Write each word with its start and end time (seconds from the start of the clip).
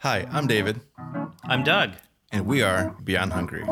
Hi, 0.00 0.26
I'm 0.30 0.46
David, 0.46 0.80
I'm 1.44 1.64
Doug. 1.64 1.94
and 2.30 2.46
we 2.46 2.62
are 2.62 2.94
Beyond 3.02 3.32
Hungry. 3.32 3.64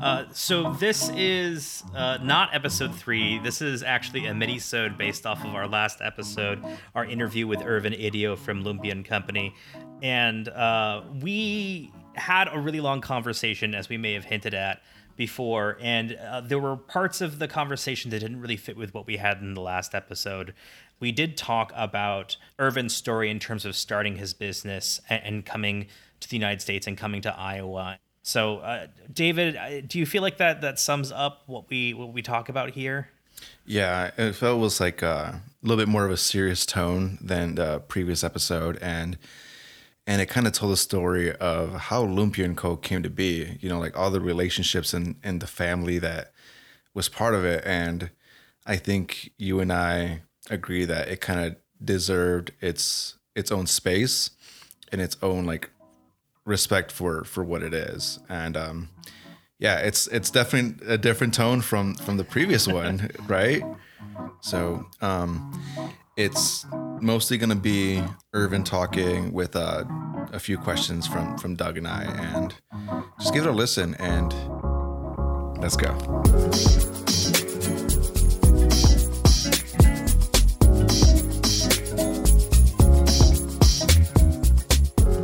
Uh, 0.00 0.24
so 0.32 0.72
this 0.72 1.10
is 1.14 1.84
uh, 1.94 2.18
not 2.22 2.54
episode 2.54 2.94
three. 2.94 3.38
This 3.38 3.60
is 3.60 3.82
actually 3.82 4.26
a 4.26 4.34
mini-sode 4.34 4.96
based 4.96 5.26
off 5.26 5.44
of 5.44 5.54
our 5.54 5.68
last 5.68 6.00
episode, 6.00 6.64
our 6.94 7.04
interview 7.04 7.46
with 7.46 7.60
Irvin 7.60 7.92
Idio 7.92 8.38
from 8.38 8.64
Lumpia 8.64 8.92
and 8.92 9.04
Company, 9.04 9.54
and 10.02 10.48
uh, 10.48 11.02
we 11.20 11.92
had 12.14 12.48
a 12.50 12.58
really 12.58 12.80
long 12.80 13.00
conversation, 13.00 13.74
as 13.74 13.88
we 13.88 13.96
may 13.98 14.14
have 14.14 14.24
hinted 14.24 14.54
at 14.54 14.82
before, 15.16 15.76
and 15.80 16.14
uh, 16.14 16.40
there 16.40 16.58
were 16.58 16.76
parts 16.76 17.20
of 17.20 17.38
the 17.38 17.46
conversation 17.46 18.10
that 18.10 18.20
didn't 18.20 18.40
really 18.40 18.56
fit 18.56 18.76
with 18.78 18.94
what 18.94 19.06
we 19.06 19.18
had 19.18 19.38
in 19.42 19.52
the 19.54 19.60
last 19.60 19.94
episode. 19.94 20.54
We 21.02 21.10
did 21.10 21.36
talk 21.36 21.72
about 21.74 22.36
Irvin's 22.60 22.94
story 22.94 23.28
in 23.28 23.40
terms 23.40 23.64
of 23.64 23.74
starting 23.74 24.14
his 24.14 24.34
business 24.34 25.00
and, 25.10 25.44
coming 25.44 25.88
to 26.20 26.28
the 26.28 26.36
United 26.36 26.62
States 26.62 26.86
and 26.86 26.96
coming 26.96 27.20
to 27.22 27.36
Iowa. 27.36 27.98
So, 28.22 28.58
uh, 28.58 28.86
David, 29.12 29.56
uh, 29.56 29.80
do 29.80 29.98
you 29.98 30.06
feel 30.06 30.22
like 30.22 30.36
that 30.36 30.60
that 30.60 30.78
sums 30.78 31.10
up 31.10 31.42
what 31.46 31.68
we 31.68 31.92
what 31.92 32.12
we 32.12 32.22
talk 32.22 32.48
about 32.48 32.70
here? 32.70 33.08
Yeah, 33.66 34.12
it 34.16 34.34
felt 34.36 34.60
was 34.60 34.80
like 34.80 35.02
uh, 35.02 35.32
a 35.32 35.42
little 35.60 35.84
bit 35.84 35.88
more 35.88 36.04
of 36.04 36.12
a 36.12 36.16
serious 36.16 36.64
tone 36.64 37.18
than 37.20 37.56
the 37.56 37.80
previous 37.80 38.22
episode, 38.22 38.78
and 38.80 39.18
and 40.06 40.22
it 40.22 40.26
kind 40.26 40.46
of 40.46 40.52
told 40.52 40.70
the 40.70 40.76
story 40.76 41.34
of 41.34 41.72
how 41.72 42.06
Lumpia 42.06 42.44
and 42.44 42.56
Co 42.56 42.76
came 42.76 43.02
to 43.02 43.10
be. 43.10 43.58
You 43.60 43.68
know, 43.68 43.80
like 43.80 43.98
all 43.98 44.12
the 44.12 44.20
relationships 44.20 44.94
and 44.94 45.16
and 45.24 45.40
the 45.40 45.48
family 45.48 45.98
that 45.98 46.30
was 46.94 47.08
part 47.08 47.34
of 47.34 47.44
it. 47.44 47.64
And 47.66 48.10
I 48.64 48.76
think 48.76 49.32
you 49.36 49.58
and 49.58 49.72
I 49.72 50.22
agree 50.50 50.84
that 50.84 51.08
it 51.08 51.20
kind 51.20 51.40
of 51.40 51.56
deserved 51.84 52.52
its 52.60 53.16
its 53.34 53.50
own 53.50 53.66
space 53.66 54.30
and 54.90 55.00
its 55.00 55.16
own 55.22 55.46
like 55.46 55.70
respect 56.44 56.92
for 56.92 57.24
for 57.24 57.44
what 57.44 57.62
it 57.62 57.74
is. 57.74 58.18
And 58.28 58.56
um, 58.56 58.88
yeah, 59.58 59.78
it's 59.78 60.06
it's 60.08 60.30
definitely 60.30 60.86
a 60.86 60.98
different 60.98 61.34
tone 61.34 61.60
from 61.60 61.94
from 61.94 62.16
the 62.16 62.24
previous 62.24 62.66
one, 62.80 63.10
right? 63.26 63.62
So 64.40 64.86
um, 65.00 65.60
it's 66.16 66.66
mostly 67.00 67.38
going 67.38 67.50
to 67.50 67.56
be 67.56 68.02
Irvin 68.34 68.64
talking 68.64 69.32
with 69.32 69.56
uh, 69.56 69.84
a 70.32 70.38
few 70.38 70.58
questions 70.58 71.06
from 71.06 71.38
from 71.38 71.54
Doug 71.54 71.78
and 71.78 71.88
I, 71.88 72.04
and 72.04 72.54
just 73.20 73.32
give 73.32 73.46
it 73.46 73.48
a 73.48 73.52
listen 73.52 73.94
and 73.96 74.32
let's 75.60 75.76
go. 75.76 77.41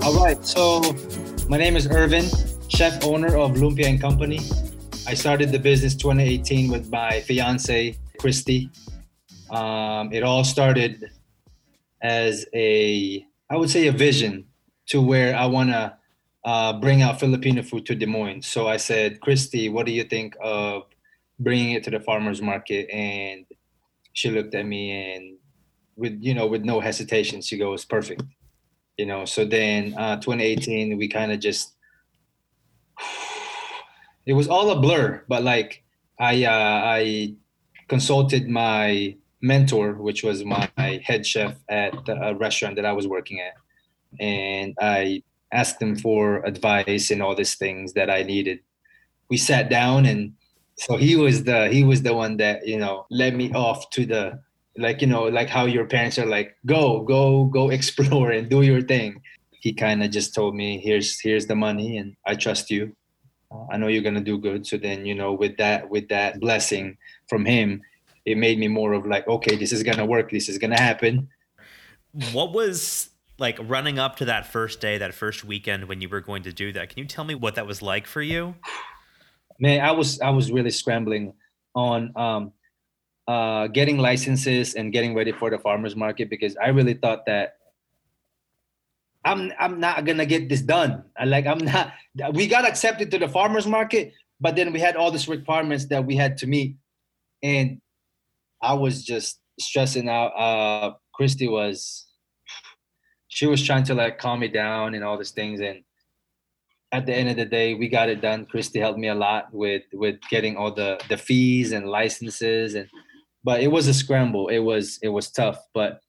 All 0.09 0.14
right, 0.14 0.42
so 0.42 0.81
my 1.51 1.59
name 1.59 1.77
is 1.77 1.87
Irvin, 1.87 2.25
chef 2.69 3.05
owner 3.05 3.37
of 3.37 3.56
Lumpia 3.56 3.84
and 3.84 4.01
Company. 4.01 4.41
I 5.06 5.12
started 5.12 5.53
the 5.53 5.59
business 5.59 5.95
2018 5.97 6.70
with 6.70 6.91
my 6.91 7.20
fiance, 7.20 7.95
Christy. 8.19 8.70
Um, 9.50 10.11
it 10.11 10.23
all 10.23 10.45
started 10.45 11.11
as 12.00 12.47
a, 12.55 13.23
I 13.50 13.56
would 13.59 13.69
say, 13.69 13.89
a 13.89 13.92
vision 13.92 14.47
to 14.87 15.03
where 15.03 15.37
I 15.37 15.45
want 15.45 15.69
to 15.69 15.95
uh, 16.43 16.72
bring 16.81 17.03
out 17.03 17.20
Filipino 17.20 17.62
food 17.62 17.84
to 17.84 17.95
Des 17.95 18.06
Moines. 18.06 18.47
So 18.47 18.67
I 18.67 18.78
said, 18.78 19.20
Christy, 19.20 19.69
what 19.69 19.84
do 19.84 19.93
you 19.93 20.05
think 20.05 20.34
of 20.43 20.84
bringing 21.39 21.72
it 21.72 21.84
to 21.84 21.91
the 21.91 22.00
farmers 22.00 22.41
market? 22.41 22.89
And 22.91 23.45
she 24.15 24.31
looked 24.31 24.55
at 24.55 24.65
me 24.65 24.91
and 24.91 25.37
with, 25.97 26.17
you 26.22 26.33
know, 26.33 26.47
with 26.47 26.62
no 26.62 26.81
hesitation, 26.81 27.43
she 27.43 27.59
goes, 27.59 27.84
perfect 27.84 28.22
you 28.99 29.07
know 29.07 29.25
so 29.25 29.45
then 29.45 29.95
uh 29.97 30.17
2018 30.17 30.99
we 30.99 31.09
kind 31.09 31.33
of 31.33 31.41
just 31.41 31.75
it 34.27 34.35
was 34.35 34.49
all 34.49 34.71
a 34.71 34.81
blur 34.81 35.25
but 35.29 35.43
like 35.43 35.83
i 36.21 36.45
uh 36.45 36.83
i 36.84 37.34
consulted 37.89 38.49
my 38.49 39.17
mentor 39.41 39.95
which 39.95 40.22
was 40.22 40.45
my 40.45 40.69
head 40.77 41.25
chef 41.25 41.55
at 41.69 41.95
a 42.09 42.34
restaurant 42.34 42.77
that 42.77 42.84
i 42.84 42.93
was 42.93 43.06
working 43.06 43.41
at. 43.41 43.55
And 44.21 44.75
i 44.81 45.22
asked 45.53 45.81
him 45.81 45.97
for 45.97 46.45
advice 46.45 47.11
and 47.11 47.22
all 47.22 47.34
these 47.34 47.55
things 47.55 47.93
that 47.93 48.11
i 48.11 48.22
needed. 48.22 48.59
We 49.31 49.37
sat 49.37 49.71
down 49.71 50.06
and 50.06 50.33
so 50.75 50.97
he 50.97 51.17
was 51.17 51.45
the 51.45 51.69
he 51.69 51.84
was 51.84 52.03
the 52.03 52.15
one 52.15 52.37
that 52.39 52.67
you 52.67 52.78
know 52.78 53.06
led 53.11 53.37
me 53.37 53.53
off 53.53 53.91
to 53.91 54.05
the 54.06 54.41
like 54.78 55.00
you 55.00 55.06
know 55.06 55.25
like 55.25 55.49
how 55.49 55.65
your 55.65 55.84
parents 55.84 56.19
are 56.19 56.27
like 56.27 56.56
go 56.66 57.03
go 57.03 57.44
go 57.44 57.71
explore 57.78 58.31
and 58.31 58.49
do 58.49 58.62
your 58.62 58.83
thing. 58.83 59.22
He 59.50 59.72
kind 59.72 60.03
of 60.03 60.11
just 60.11 60.34
told 60.34 60.55
me 60.55 60.78
here's 60.78 61.21
here's 61.21 61.47
the 61.47 61.56
money 61.56 61.99
and 61.99 62.16
i 62.25 62.34
trust 62.34 62.71
you. 62.71 62.94
Uh, 63.50 63.66
i 63.72 63.77
know 63.77 63.89
you're 63.89 64.03
gonna 64.03 64.21
do 64.21 64.39
good. 64.39 64.66
So 64.66 64.77
then 64.77 65.05
you 65.05 65.15
know 65.15 65.33
with 65.33 65.56
that 65.59 65.91
with 65.91 66.09
that 66.09 66.41
blessing 66.41 66.97
from 67.28 67.44
him 67.44 67.83
it 68.25 68.37
made 68.37 68.59
me 68.59 68.69
more 68.69 68.93
of 68.93 69.06
like 69.06 69.27
okay 69.27 69.56
this 69.56 69.72
is 69.72 69.83
gonna 69.83 70.06
work. 70.06 70.31
This 70.31 70.49
is 70.49 70.59
gonna 70.59 70.81
happen. 70.81 71.28
What 72.33 72.53
was 72.53 73.10
like 73.39 73.59
running 73.62 73.99
up 73.99 74.16
to 74.16 74.25
that 74.25 74.47
first 74.47 74.81
day, 74.81 74.99
that 74.99 75.15
first 75.15 75.45
weekend 75.45 75.84
when 75.84 76.00
you 76.00 76.09
were 76.09 76.21
going 76.21 76.43
to 76.43 76.53
do 76.53 76.72
that? 76.72 76.89
Can 76.89 76.99
you 76.99 77.05
tell 77.05 77.25
me 77.25 77.37
what 77.37 77.55
that 77.55 77.66
was 77.66 77.81
like 77.83 78.06
for 78.06 78.22
you? 78.22 78.56
man 79.59 79.81
i 79.81 79.91
was 79.91 80.21
i 80.21 80.31
was 80.31 80.50
really 80.50 80.71
scrambling 80.71 81.33
on 81.75 82.12
um 82.16 82.53
uh, 83.28 83.66
getting 83.66 83.99
licenses 83.99 84.75
and 84.75 84.91
getting 84.91 85.15
ready 85.15 85.33
for 85.33 85.50
the 85.50 85.59
farmers 85.59 85.94
market 85.94 86.31
because 86.31 86.56
I 86.56 86.69
really 86.69 86.94
thought 86.94 87.27
that 87.27 87.56
I'm 89.25 89.53
I'm 89.61 89.78
not 89.78 90.06
gonna 90.06 90.25
get 90.25 90.49
this 90.49 90.62
done. 90.62 91.05
I 91.16 91.27
like 91.27 91.47
I'm 91.47 91.59
not. 91.59 91.93
We 92.33 92.47
got 92.47 92.66
accepted 92.66 93.11
to 93.11 93.19
the 93.19 93.28
farmers 93.28 93.66
market, 93.66 94.15
but 94.41 94.56
then 94.56 94.72
we 94.72 94.81
had 94.81 94.97
all 94.97 95.11
these 95.11 95.28
requirements 95.28 95.87
that 95.87 96.06
we 96.06 96.16
had 96.16 96.39
to 96.39 96.47
meet, 96.47 96.77
and 97.43 97.83
I 98.62 98.72
was 98.72 99.05
just 99.05 99.41
stressing 99.60 100.09
out. 100.09 100.28
Uh, 100.28 100.95
Christy 101.12 101.49
was, 101.49 102.06
she 103.27 103.47
was 103.47 103.62
trying 103.62 103.83
to 103.84 103.95
like 103.95 104.19
calm 104.19 104.41
me 104.41 104.49
down 104.49 104.95
and 104.95 105.05
all 105.05 105.19
these 105.19 105.33
things, 105.33 105.60
and 105.60 105.83
at 106.93 107.05
the 107.05 107.15
end 107.15 107.28
of 107.28 107.37
the 107.37 107.45
day, 107.45 107.75
we 107.75 107.89
got 107.89 108.09
it 108.09 108.22
done. 108.22 108.47
Christy 108.47 108.78
helped 108.78 108.99
me 108.99 109.09
a 109.09 109.15
lot 109.15 109.53
with 109.53 109.83
with 109.93 110.16
getting 110.31 110.56
all 110.56 110.72
the 110.72 110.99
the 111.10 111.19
fees 111.19 111.72
and 111.72 111.87
licenses 111.87 112.75
and 112.75 112.89
but 113.44 113.60
it 113.60 113.69
was 113.69 113.87
a 113.87 113.94
scramble. 113.94 114.49
It 114.49 114.59
was 114.59 114.99
it 115.03 115.09
was 115.09 115.31
tough, 115.31 115.59
but 115.75 116.00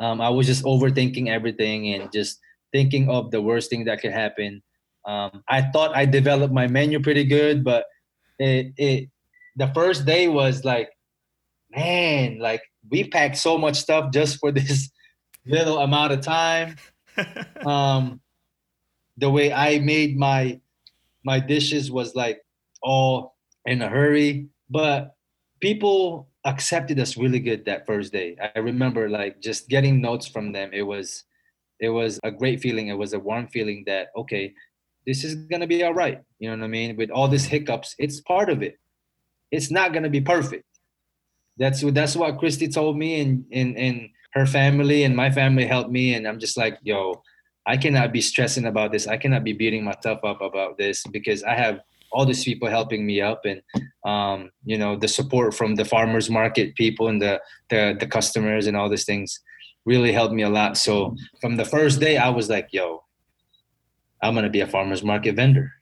um, 0.00 0.20
I 0.20 0.28
was 0.28 0.46
just 0.46 0.64
overthinking 0.64 1.28
everything 1.28 1.94
and 1.94 2.12
just 2.12 2.38
thinking 2.72 3.08
of 3.08 3.30
the 3.30 3.42
worst 3.42 3.70
thing 3.70 3.84
that 3.86 4.00
could 4.00 4.12
happen. 4.12 4.62
Um, 5.06 5.42
I 5.48 5.62
thought 5.62 5.96
I 5.96 6.04
developed 6.04 6.52
my 6.52 6.66
menu 6.66 7.00
pretty 7.00 7.24
good, 7.24 7.64
but 7.64 7.86
it 8.38 8.72
it 8.76 9.08
the 9.56 9.68
first 9.74 10.06
day 10.06 10.28
was 10.28 10.64
like, 10.64 10.90
man, 11.70 12.38
like 12.38 12.62
we 12.90 13.04
packed 13.04 13.36
so 13.36 13.58
much 13.58 13.76
stuff 13.76 14.12
just 14.12 14.38
for 14.38 14.52
this 14.58 14.90
little 15.46 15.78
amount 15.78 16.12
of 16.12 16.20
time. 16.20 16.76
um, 17.66 18.20
the 19.16 19.30
way 19.30 19.52
I 19.52 19.80
made 19.80 20.16
my 20.16 20.60
my 21.24 21.40
dishes 21.40 21.90
was 21.90 22.14
like 22.14 22.40
all 22.82 23.34
in 23.66 23.82
a 23.82 23.88
hurry, 23.88 24.48
but 24.70 25.16
people 25.60 26.27
accepted 26.44 26.98
us 27.00 27.16
really 27.16 27.40
good 27.40 27.64
that 27.64 27.86
first 27.86 28.12
day. 28.12 28.36
I 28.54 28.58
remember 28.58 29.08
like 29.08 29.40
just 29.40 29.68
getting 29.68 30.00
notes 30.00 30.26
from 30.26 30.52
them. 30.52 30.70
It 30.72 30.82
was 30.82 31.24
it 31.80 31.90
was 31.90 32.18
a 32.24 32.30
great 32.30 32.60
feeling. 32.60 32.88
It 32.88 32.98
was 32.98 33.12
a 33.12 33.18
warm 33.18 33.48
feeling 33.48 33.84
that 33.86 34.08
okay, 34.16 34.54
this 35.06 35.24
is 35.24 35.34
gonna 35.34 35.66
be 35.66 35.82
all 35.82 35.94
right. 35.94 36.20
You 36.38 36.50
know 36.50 36.56
what 36.56 36.64
I 36.64 36.68
mean? 36.68 36.96
With 36.96 37.10
all 37.10 37.28
these 37.28 37.46
hiccups, 37.46 37.94
it's 37.98 38.20
part 38.20 38.50
of 38.50 38.62
it. 38.62 38.78
It's 39.50 39.70
not 39.70 39.92
gonna 39.92 40.10
be 40.10 40.20
perfect. 40.20 40.64
That's 41.56 41.82
what 41.82 41.94
that's 41.94 42.16
what 42.16 42.38
Christy 42.38 42.68
told 42.68 42.96
me, 42.96 43.20
and 43.20 43.44
and 43.52 43.76
and 43.76 44.10
her 44.34 44.46
family 44.46 45.04
and 45.04 45.16
my 45.16 45.30
family 45.30 45.66
helped 45.66 45.90
me, 45.90 46.14
and 46.14 46.26
I'm 46.26 46.38
just 46.38 46.56
like, 46.56 46.78
yo, 46.82 47.22
I 47.66 47.76
cannot 47.76 48.12
be 48.12 48.20
stressing 48.20 48.66
about 48.66 48.92
this. 48.92 49.06
I 49.06 49.16
cannot 49.16 49.44
be 49.44 49.52
beating 49.52 49.84
myself 49.84 50.24
up 50.24 50.40
about 50.40 50.78
this 50.78 51.04
because 51.06 51.42
I 51.42 51.54
have 51.54 51.80
all 52.12 52.26
these 52.26 52.44
people 52.44 52.68
helping 52.68 53.06
me 53.06 53.20
up 53.20 53.44
and 53.44 53.60
um, 54.04 54.50
you 54.64 54.78
know 54.78 54.96
the 54.96 55.08
support 55.08 55.54
from 55.54 55.74
the 55.74 55.84
farmers 55.84 56.30
market 56.30 56.74
people 56.74 57.08
and 57.08 57.20
the, 57.20 57.40
the 57.70 57.96
the 57.98 58.06
customers 58.06 58.66
and 58.66 58.76
all 58.76 58.88
these 58.88 59.04
things 59.04 59.40
really 59.84 60.12
helped 60.12 60.34
me 60.34 60.42
a 60.42 60.50
lot. 60.50 60.76
So 60.76 61.16
from 61.40 61.56
the 61.56 61.64
first 61.64 62.00
day 62.00 62.16
i 62.16 62.28
was 62.28 62.48
like 62.48 62.68
yo 62.72 63.02
i'm 64.22 64.34
gonna 64.34 64.50
be 64.50 64.60
a 64.60 64.66
farmers 64.66 65.02
market 65.02 65.36
vendor. 65.36 65.72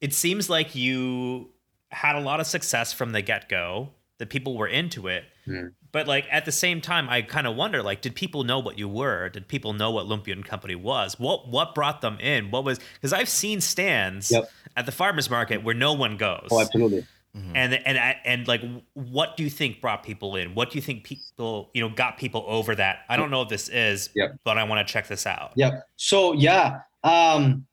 It 0.00 0.14
seems 0.14 0.48
like 0.48 0.74
you 0.74 1.50
had 1.90 2.14
a 2.14 2.20
lot 2.20 2.38
of 2.38 2.46
success 2.46 2.92
from 2.92 3.12
the 3.12 3.22
get 3.22 3.48
go. 3.48 3.90
the 4.18 4.26
people 4.26 4.56
were 4.56 4.66
into 4.66 5.06
it, 5.06 5.24
Mm. 5.48 5.72
but 5.92 6.06
like 6.06 6.26
at 6.30 6.44
the 6.44 6.52
same 6.52 6.80
time, 6.80 7.08
I 7.08 7.22
kind 7.22 7.46
of 7.46 7.56
wonder: 7.56 7.82
like, 7.82 8.00
did 8.02 8.14
people 8.14 8.44
know 8.44 8.58
what 8.58 8.78
you 8.78 8.88
were? 8.88 9.28
Did 9.28 9.48
people 9.48 9.72
know 9.72 9.90
what 9.90 10.06
Lumpia 10.06 10.32
and 10.32 10.44
Company 10.44 10.74
was? 10.74 11.18
What 11.18 11.48
what 11.48 11.74
brought 11.74 12.00
them 12.00 12.18
in? 12.20 12.50
What 12.50 12.64
was 12.64 12.78
because 12.94 13.12
I've 13.12 13.28
seen 13.28 13.60
stands 13.60 14.30
Yep. 14.30 14.50
at 14.76 14.86
the 14.86 14.92
farmers 14.92 15.30
market 15.30 15.64
where 15.64 15.74
no 15.74 15.92
one 15.92 16.16
goes. 16.16 16.48
oh 16.50 16.60
absolutely 16.60 17.04
Mm-hmm. 17.36 17.56
And 17.56 17.74
and 17.86 18.16
and 18.24 18.48
like, 18.48 18.62
what 18.94 19.36
do 19.36 19.44
you 19.44 19.50
think 19.50 19.80
brought 19.80 20.02
people 20.02 20.34
in? 20.34 20.54
What 20.54 20.70
do 20.70 20.78
you 20.78 20.82
think 20.82 21.04
people 21.04 21.70
you 21.74 21.82
know 21.82 21.88
got 21.88 22.16
people 22.16 22.44
over 22.48 22.74
that? 22.74 23.00
I 23.08 23.16
don't 23.16 23.30
know 23.30 23.40
what 23.40 23.48
this 23.48 23.68
is, 23.68 24.10
yep. 24.14 24.36
but 24.44 24.58
I 24.58 24.64
want 24.64 24.86
to 24.86 24.92
check 24.92 25.08
this 25.08 25.26
out. 25.26 25.52
Yeah. 25.54 25.80
So 25.96 26.32
yeah, 26.32 26.80
um, 27.04 27.66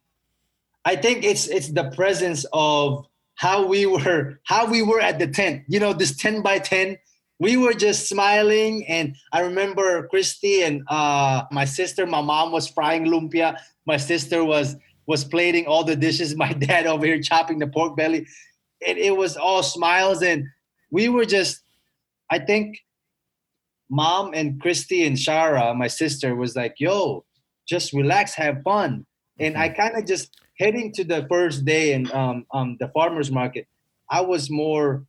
I 0.83 0.95
think 0.95 1.23
it's 1.23 1.47
it's 1.47 1.69
the 1.69 1.89
presence 1.91 2.45
of 2.51 3.07
how 3.35 3.65
we 3.65 3.85
were 3.85 4.39
how 4.43 4.69
we 4.69 4.81
were 4.81 4.99
at 4.99 5.19
the 5.19 5.27
tent. 5.27 5.63
You 5.67 5.79
know, 5.79 5.93
this 5.93 6.15
ten 6.15 6.41
by 6.41 6.59
ten. 6.59 6.97
We 7.39 7.57
were 7.57 7.73
just 7.73 8.07
smiling, 8.07 8.85
and 8.87 9.15
I 9.33 9.41
remember 9.41 10.07
Christy 10.07 10.63
and 10.63 10.83
uh, 10.87 11.43
my 11.51 11.65
sister. 11.65 12.05
My 12.05 12.21
mom 12.21 12.51
was 12.51 12.67
frying 12.67 13.05
lumpia. 13.05 13.57
My 13.85 13.97
sister 13.97 14.43
was 14.43 14.75
was 15.05 15.23
plating 15.23 15.67
all 15.67 15.83
the 15.83 15.95
dishes. 15.95 16.35
My 16.45 16.53
dad 16.53 16.87
over 16.87 17.05
here 17.05 17.21
chopping 17.21 17.59
the 17.59 17.67
pork 17.67 17.95
belly 17.95 18.25
it, 18.81 18.97
it 18.97 19.15
was 19.15 19.37
all 19.37 19.63
smiles 19.63 20.21
and 20.21 20.45
we 20.91 21.09
were 21.09 21.25
just 21.25 21.61
i 22.29 22.39
think 22.39 22.77
mom 23.89 24.31
and 24.33 24.59
christy 24.61 25.05
and 25.05 25.17
shara 25.17 25.75
my 25.75 25.87
sister 25.87 26.35
was 26.35 26.55
like 26.55 26.75
yo 26.77 27.23
just 27.67 27.93
relax 27.93 28.33
have 28.33 28.61
fun 28.63 29.05
and 29.39 29.57
i 29.57 29.67
mm-hmm. 29.67 29.81
kind 29.81 29.97
of 29.97 30.05
just 30.05 30.39
heading 30.57 30.91
to 30.93 31.03
the 31.03 31.25
first 31.29 31.65
day 31.65 31.93
and 31.93 32.09
um, 32.11 32.45
um, 32.53 32.77
the 32.79 32.87
farmers 32.89 33.31
market 33.31 33.67
i 34.09 34.21
was 34.21 34.49
more 34.49 35.03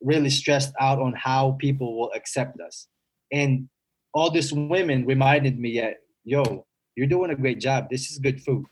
really 0.00 0.30
stressed 0.30 0.72
out 0.80 1.00
on 1.00 1.12
how 1.14 1.56
people 1.58 1.98
will 1.98 2.12
accept 2.14 2.60
us 2.60 2.88
and 3.32 3.68
all 4.14 4.30
these 4.30 4.52
women 4.52 5.04
reminded 5.04 5.58
me 5.58 5.80
that 5.80 5.96
yo 6.24 6.64
you're 6.96 7.06
doing 7.06 7.30
a 7.30 7.36
great 7.36 7.60
job 7.60 7.88
this 7.90 8.10
is 8.10 8.18
good 8.18 8.40
food 8.42 8.64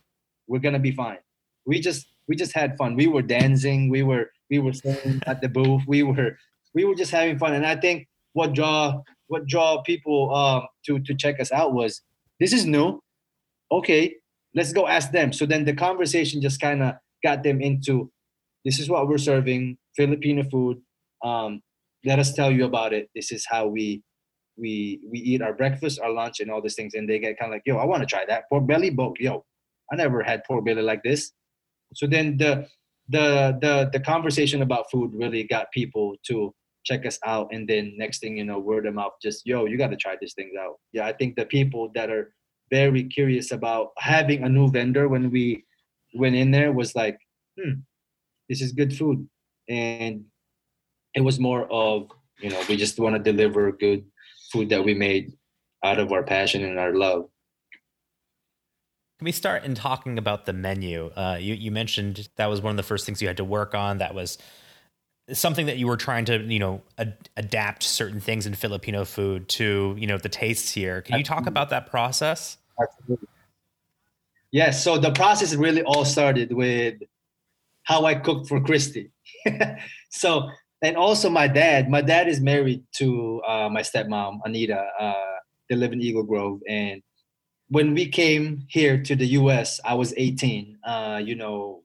we're 0.49 0.61
gonna 0.61 0.79
be 0.79 0.93
fine 0.93 1.19
we 1.67 1.81
just 1.81 2.07
we 2.29 2.37
just 2.37 2.53
had 2.53 2.77
fun. 2.77 2.97
We 2.97 3.07
were 3.07 3.23
dancing. 3.23 3.89
We 3.89 4.03
were 4.03 4.31
we 4.51 4.59
were 4.59 4.73
singing 4.73 5.23
at 5.27 5.41
the 5.41 5.49
booth. 5.49 5.83
We 5.87 6.03
were 6.03 6.39
we 6.75 6.85
were 6.85 6.95
just 6.95 7.11
having 7.11 7.39
fun. 7.39 7.55
And 7.55 7.67
I 7.67 7.77
think 7.77 8.09
what 8.33 8.53
draw 8.53 9.03
what 9.29 9.47
draw 9.47 9.83
people 9.83 10.35
um, 10.35 10.67
to 10.87 10.99
to 11.01 11.15
check 11.15 11.41
us 11.41 11.53
out 11.53 11.75
was 11.75 12.03
this 12.41 12.53
is 12.53 12.65
new. 12.65 13.01
Okay, 13.71 14.15
let's 14.55 14.73
go 14.73 14.87
ask 14.87 15.11
them. 15.11 15.33
So 15.33 15.47
then 15.47 15.65
the 15.65 15.75
conversation 15.75 16.41
just 16.41 16.61
kind 16.61 16.83
of 16.83 16.95
got 17.23 17.43
them 17.43 17.61
into 17.61 18.11
this 18.65 18.79
is 18.79 18.89
what 18.89 19.09
we're 19.09 19.19
serving 19.19 19.79
Filipino 19.97 20.43
food. 20.45 20.81
Um, 21.25 21.63
let 22.05 22.19
us 22.19 22.33
tell 22.33 22.51
you 22.53 22.65
about 22.65 22.93
it. 22.93 23.09
This 23.15 23.33
is 23.33 23.47
how 23.49 23.67
we 23.67 24.03
we 24.57 25.01
we 25.11 25.19
eat 25.19 25.43
our 25.43 25.53
breakfast, 25.53 26.01
our 26.01 26.11
lunch, 26.11 26.41
and 26.41 26.51
all 26.51 26.63
these 26.63 26.75
things. 26.75 26.95
And 26.95 27.09
they 27.09 27.19
get 27.19 27.39
kind 27.39 27.53
of 27.53 27.57
like, 27.57 27.63
yo, 27.67 27.77
I 27.77 27.85
want 27.85 28.03
to 28.03 28.07
try 28.07 28.25
that 28.27 28.45
pork 28.49 28.67
belly. 28.67 28.91
But 28.91 29.19
yo, 29.21 29.45
I 29.93 29.97
never 29.97 30.23
had 30.23 30.45
pork 30.45 30.65
belly 30.65 30.83
like 30.83 31.03
this. 31.03 31.33
So 31.95 32.07
then 32.07 32.37
the 32.37 32.67
the 33.09 33.57
the 33.61 33.91
the 33.93 34.01
conversation 34.01 34.63
about 34.63 34.91
food 34.91 35.13
really 35.15 35.45
got 35.45 35.71
people 35.73 36.15
to 36.27 36.55
check 36.85 37.05
us 37.05 37.19
out 37.25 37.49
and 37.53 37.69
then 37.69 37.93
next 37.97 38.21
thing 38.21 38.37
you 38.37 38.45
know 38.45 38.59
word 38.59 38.87
of 38.87 38.95
mouth 38.95 39.13
just 39.21 39.45
yo 39.45 39.67
you 39.67 39.77
got 39.77 39.91
to 39.91 39.97
try 39.97 40.17
these 40.21 40.35
things 40.35 40.53
out 40.59 40.77
yeah 40.93 41.05
i 41.05 41.13
think 41.13 41.35
the 41.35 41.45
people 41.47 41.91
that 41.95 42.11
are 42.11 42.33
very 42.71 43.05
curious 43.05 43.51
about 43.51 43.89
having 43.99 44.45
a 44.45 44.49
new 44.49 44.69
vendor 44.71 45.09
when 45.09 45.31
we 45.31 45.65
went 46.15 46.37
in 46.37 46.51
there 46.51 46.73
was 46.73 46.95
like 46.95 47.19
hmm 47.61 47.75
this 48.49 48.61
is 48.61 48.73
good 48.73 48.97
food 48.97 49.29
and 49.69 50.25
it 51.17 51.25
was 51.25 51.41
more 51.41 51.67
of 51.73 52.09
you 52.41 52.51
know 52.51 52.63
we 52.69 52.77
just 52.77 53.01
want 53.01 53.17
to 53.17 53.33
deliver 53.33 53.73
good 53.73 54.05
food 54.53 54.69
that 54.69 54.85
we 54.85 54.95
made 54.95 55.33
out 55.83 55.99
of 55.99 56.13
our 56.13 56.23
passion 56.23 56.65
and 56.65 56.79
our 56.79 56.95
love 56.95 57.29
can 59.19 59.25
we 59.25 59.33
start 59.33 59.65
in 59.65 59.75
talking 59.75 60.19
about 60.19 60.45
the 60.45 60.53
menu? 60.53 61.07
Uh, 61.17 61.39
you, 61.41 61.55
you 61.55 61.71
mentioned 61.71 62.29
that 62.37 62.51
was 62.51 62.61
one 62.61 62.73
of 62.73 62.77
the 62.77 62.83
first 62.83 63.07
things 63.07 63.23
you 63.23 63.29
had 63.29 63.39
to 63.39 63.45
work 63.45 63.75
on. 63.75 63.97
That 63.97 64.15
was 64.15 64.37
something 65.33 65.65
that 65.67 65.79
you 65.79 65.87
were 65.87 65.97
trying 65.97 66.27
to, 66.27 66.39
you 66.39 66.59
know, 66.59 66.83
ad- 66.99 67.31
adapt 67.35 67.83
certain 67.83 68.21
things 68.21 68.47
in 68.47 68.53
Filipino 68.53 69.07
food 69.07 69.49
to, 69.49 69.95
you 69.99 70.07
know, 70.07 70.19
the 70.19 70.29
tastes 70.29 70.71
here. 70.71 71.01
Can 71.01 71.17
you 71.17 71.25
talk 71.25 71.47
about 71.47 71.71
that 71.71 71.91
process? 71.91 72.59
Absolutely. 72.79 73.29
Yes. 74.51 74.85
So 74.85 74.99
the 74.99 75.13
process 75.13 75.55
really 75.55 75.83
all 75.83 76.05
started 76.05 76.53
with 76.53 76.97
how 77.85 78.05
I 78.05 78.17
cooked 78.17 78.49
for 78.49 78.61
Christy. 78.61 79.13
so, 80.11 80.51
and 80.83 80.97
also 80.97 81.31
my 81.31 81.49
dad. 81.49 81.89
My 81.89 82.01
dad 82.01 82.29
is 82.29 82.41
married 82.41 82.85
to 82.97 83.41
uh, 83.47 83.69
my 83.69 83.83
stepmom 83.83 84.41
Anita. 84.45 84.87
Uh, 84.99 85.37
they 85.69 85.77
live 85.77 85.93
in 85.93 86.01
Eagle 86.01 86.23
Grove, 86.23 86.61
and 86.69 87.03
when 87.69 87.95
we 87.95 88.09
came 88.09 88.65
here 88.69 89.03
to 89.03 89.17
the 89.17 89.27
US, 89.39 89.81
I 89.85 89.95
was 89.95 90.15
18. 90.17 90.79
Uh, 90.85 91.21
you 91.25 91.35
know, 91.35 91.83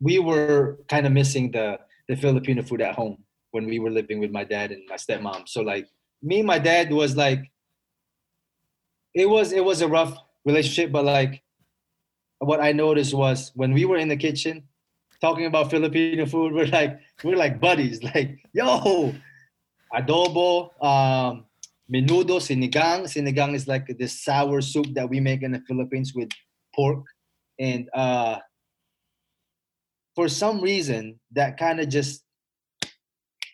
we 0.00 0.18
were 0.18 0.78
kind 0.88 1.06
of 1.06 1.12
missing 1.12 1.50
the 1.50 1.78
the 2.08 2.16
Filipino 2.16 2.62
food 2.62 2.82
at 2.82 2.94
home 2.94 3.18
when 3.52 3.66
we 3.66 3.78
were 3.78 3.90
living 3.90 4.18
with 4.18 4.30
my 4.30 4.44
dad 4.44 4.72
and 4.72 4.82
my 4.88 4.96
stepmom. 4.96 5.48
So 5.48 5.62
like 5.62 5.88
me 6.22 6.38
and 6.38 6.46
my 6.46 6.58
dad 6.58 6.90
was 6.92 7.16
like 7.16 7.50
it 9.14 9.28
was 9.28 9.52
it 9.52 9.64
was 9.64 9.80
a 9.80 9.88
rough 9.88 10.16
relationship, 10.44 10.90
but 10.90 11.04
like 11.04 11.42
what 12.38 12.60
I 12.60 12.72
noticed 12.72 13.14
was 13.14 13.52
when 13.54 13.72
we 13.72 13.84
were 13.84 13.96
in 13.96 14.08
the 14.08 14.16
kitchen 14.16 14.64
talking 15.22 15.46
about 15.46 15.70
Filipino 15.70 16.26
food, 16.26 16.52
we're 16.52 16.66
like 16.66 16.98
we're 17.24 17.36
like 17.36 17.60
buddies, 17.60 18.02
like 18.14 18.38
yo, 18.52 19.14
adobo, 19.94 20.68
um, 20.84 21.46
menudo, 21.90 22.42
sinigang. 22.42 23.06
Sinigang 23.06 23.54
is 23.54 23.66
like 23.68 23.86
this 23.98 24.22
sour 24.22 24.60
soup 24.60 24.92
that 24.94 25.08
we 25.08 25.20
make 25.20 25.42
in 25.42 25.52
the 25.52 25.62
Philippines 25.66 26.12
with 26.14 26.28
pork. 26.74 27.04
And 27.58 27.88
uh, 27.94 28.38
for 30.14 30.28
some 30.28 30.60
reason, 30.60 31.20
that 31.30 31.56
kind 31.56 31.80
of 31.80 31.88
just 31.88 32.24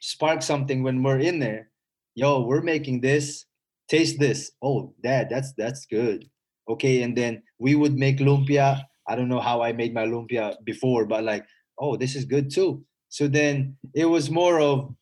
sparked 0.00 0.42
something 0.42 0.82
when 0.82 1.02
we're 1.02 1.20
in 1.20 1.38
there. 1.38 1.70
Yo, 2.14 2.40
we're 2.40 2.62
making 2.62 3.00
this. 3.00 3.44
Taste 3.88 4.18
this. 4.18 4.52
Oh, 4.62 4.92
dad, 5.02 5.28
that's 5.30 5.52
that's 5.56 5.86
good. 5.86 6.28
Okay, 6.68 7.02
and 7.02 7.16
then 7.16 7.42
we 7.58 7.74
would 7.74 7.96
make 7.96 8.18
lumpia. 8.18 8.82
I 9.08 9.16
don't 9.16 9.30
know 9.30 9.40
how 9.40 9.62
I 9.62 9.72
made 9.72 9.94
my 9.94 10.04
lumpia 10.04 10.54
before, 10.64 11.06
but 11.06 11.24
like, 11.24 11.46
oh, 11.78 11.96
this 11.96 12.14
is 12.14 12.24
good 12.24 12.50
too. 12.50 12.84
So 13.08 13.28
then 13.28 13.76
it 13.94 14.04
was 14.04 14.30
more 14.30 14.60
of 14.60 14.94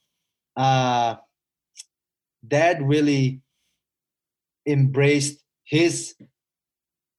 uh 0.56 1.16
dad 2.46 2.80
really 2.82 3.40
embraced 4.66 5.42
his 5.64 6.14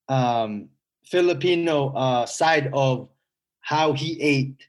um, 0.10 0.70
Filipino 1.06 1.94
uh, 1.94 2.26
side 2.26 2.70
of 2.74 3.10
how 3.62 3.94
he 3.94 4.22
ate 4.22 4.68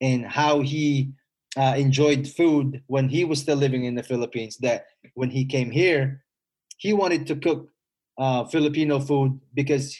and 0.00 0.26
how 0.26 0.60
he 0.60 1.12
uh, 1.56 1.74
enjoyed 1.76 2.26
food 2.26 2.82
when 2.86 3.08
he 3.08 3.24
was 3.24 3.40
still 3.40 3.56
living 3.56 3.84
in 3.84 3.94
the 3.94 4.02
Philippines. 4.02 4.56
That 4.58 4.86
when 5.14 5.30
he 5.30 5.44
came 5.44 5.70
here, 5.70 6.24
he 6.78 6.92
wanted 6.92 7.26
to 7.28 7.36
cook 7.36 7.68
uh, 8.18 8.44
Filipino 8.44 8.98
food 8.98 9.40
because 9.54 9.96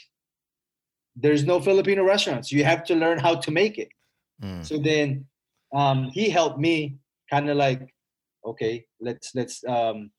there's 1.15 1.45
no 1.45 1.61
Filipino 1.61 2.05
restaurants. 2.05 2.51
You 2.51 2.65
have 2.65 2.85
to 2.85 2.95
learn 2.95 3.19
how 3.19 3.37
to 3.37 3.51
make 3.51 3.79
it. 3.79 3.89
Mm. 4.43 4.65
So 4.65 4.79
then 4.79 5.27
um, 5.75 6.11
he 6.13 6.29
helped 6.29 6.59
me 6.59 6.99
kind 7.31 7.49
of 7.49 7.57
like 7.57 7.95
okay 8.45 8.85
let's 9.01 9.35
let's 9.35 9.65
um 9.65 10.11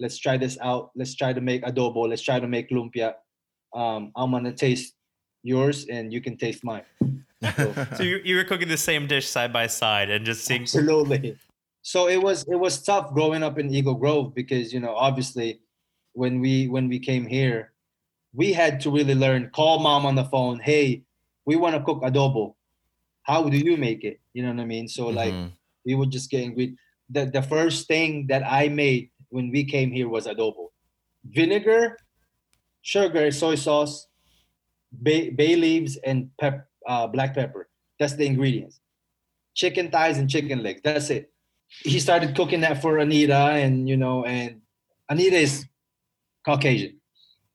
let's 0.00 0.18
try 0.18 0.36
this 0.36 0.58
out. 0.60 0.90
Let's 0.96 1.14
try 1.14 1.32
to 1.32 1.40
make 1.40 1.62
adobo. 1.64 2.08
Let's 2.08 2.22
try 2.22 2.40
to 2.40 2.48
make 2.48 2.70
lumpia. 2.70 3.14
Um 3.74 4.12
i'm 4.16 4.30
gonna 4.30 4.52
taste 4.52 4.94
yours 5.42 5.86
and 5.86 6.12
you 6.12 6.20
can 6.20 6.36
taste 6.36 6.64
mine. 6.64 6.84
So, 7.56 7.86
so 7.96 8.02
you, 8.02 8.20
you 8.24 8.36
were 8.36 8.44
cooking 8.44 8.68
the 8.68 8.76
same 8.76 9.06
dish 9.06 9.28
side 9.28 9.52
by 9.52 9.66
side 9.66 10.10
and 10.10 10.24
just 10.24 10.44
seeing 10.44 10.62
absolutely. 10.62 11.36
So 11.82 12.08
it 12.08 12.22
was 12.22 12.44
it 12.48 12.56
was 12.56 12.82
tough 12.82 13.12
growing 13.12 13.42
up 13.42 13.58
in 13.58 13.72
eagle 13.74 13.94
grove 13.94 14.34
because 14.34 14.72
you 14.72 14.80
know 14.80 14.94
obviously 14.94 15.60
when 16.12 16.40
we 16.40 16.68
when 16.68 16.88
we 16.88 16.98
came 16.98 17.26
here 17.26 17.72
we 18.34 18.52
had 18.52 18.80
to 18.80 18.90
really 18.90 19.14
learn 19.14 19.50
call 19.50 19.78
mom 19.80 20.06
on 20.06 20.14
the 20.14 20.24
phone 20.24 20.60
hey 20.60 21.02
we 21.44 21.56
want 21.56 21.74
to 21.74 21.82
cook 21.82 22.02
adobo 22.02 22.54
how 23.24 23.48
do 23.48 23.56
you 23.56 23.76
make 23.76 24.04
it 24.04 24.20
you 24.34 24.42
know 24.42 24.52
what 24.52 24.60
i 24.60 24.64
mean 24.64 24.88
so 24.88 25.06
mm-hmm. 25.06 25.16
like 25.16 25.34
we 25.84 25.94
were 25.94 26.06
just 26.06 26.30
getting 26.30 26.50
angry 26.50 26.76
the, 27.12 27.26
the 27.26 27.42
first 27.42 27.86
thing 27.86 28.26
that 28.28 28.42
I 28.44 28.68
made 28.68 29.10
when 29.28 29.50
we 29.50 29.64
came 29.64 29.92
here 29.92 30.08
was 30.08 30.26
adobo. 30.26 30.68
Vinegar, 31.24 31.98
sugar, 32.80 33.30
soy 33.30 33.54
sauce, 33.54 34.08
bay, 35.02 35.30
bay 35.30 35.54
leaves, 35.54 35.96
and 36.04 36.30
pep, 36.40 36.66
uh, 36.88 37.06
black 37.06 37.34
pepper. 37.34 37.68
That's 37.98 38.14
the 38.14 38.26
ingredients. 38.26 38.80
Chicken 39.54 39.90
thighs 39.90 40.18
and 40.18 40.28
chicken 40.28 40.62
legs. 40.62 40.80
That's 40.82 41.10
it. 41.10 41.30
He 41.68 42.00
started 42.00 42.34
cooking 42.34 42.62
that 42.62 42.82
for 42.82 42.98
Anita, 42.98 43.34
and 43.34 43.88
you 43.88 43.96
know, 43.96 44.24
and 44.24 44.60
Anita 45.08 45.36
is 45.36 45.66
Caucasian. 46.44 47.00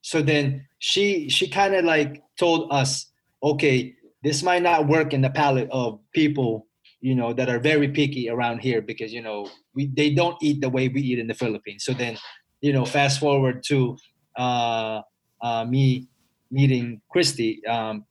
So 0.02 0.22
then 0.22 0.66
she 0.78 1.28
she 1.28 1.48
kind 1.48 1.74
of 1.74 1.84
like 1.84 2.22
told 2.38 2.72
us, 2.72 3.10
okay, 3.42 3.94
this 4.22 4.42
might 4.42 4.62
not 4.62 4.86
work 4.88 5.12
in 5.12 5.20
the 5.20 5.30
palate 5.30 5.68
of 5.70 6.00
people 6.12 6.68
you 7.00 7.14
know 7.14 7.32
that 7.32 7.48
are 7.48 7.58
very 7.58 7.88
picky 7.88 8.28
around 8.28 8.58
here 8.58 8.82
because 8.82 9.12
you 9.12 9.22
know 9.22 9.48
we 9.74 9.86
they 9.86 10.12
don't 10.12 10.36
eat 10.42 10.60
the 10.60 10.68
way 10.68 10.88
we 10.88 11.00
eat 11.00 11.18
in 11.18 11.26
the 11.26 11.34
Philippines. 11.34 11.84
So 11.84 11.92
then, 11.92 12.18
you 12.60 12.72
know, 12.72 12.84
fast 12.84 13.20
forward 13.20 13.62
to 13.68 13.96
uh, 14.36 15.02
uh, 15.40 15.64
me 15.64 16.08
meeting 16.50 17.00
Christy. 17.10 17.64
Um, 17.66 18.04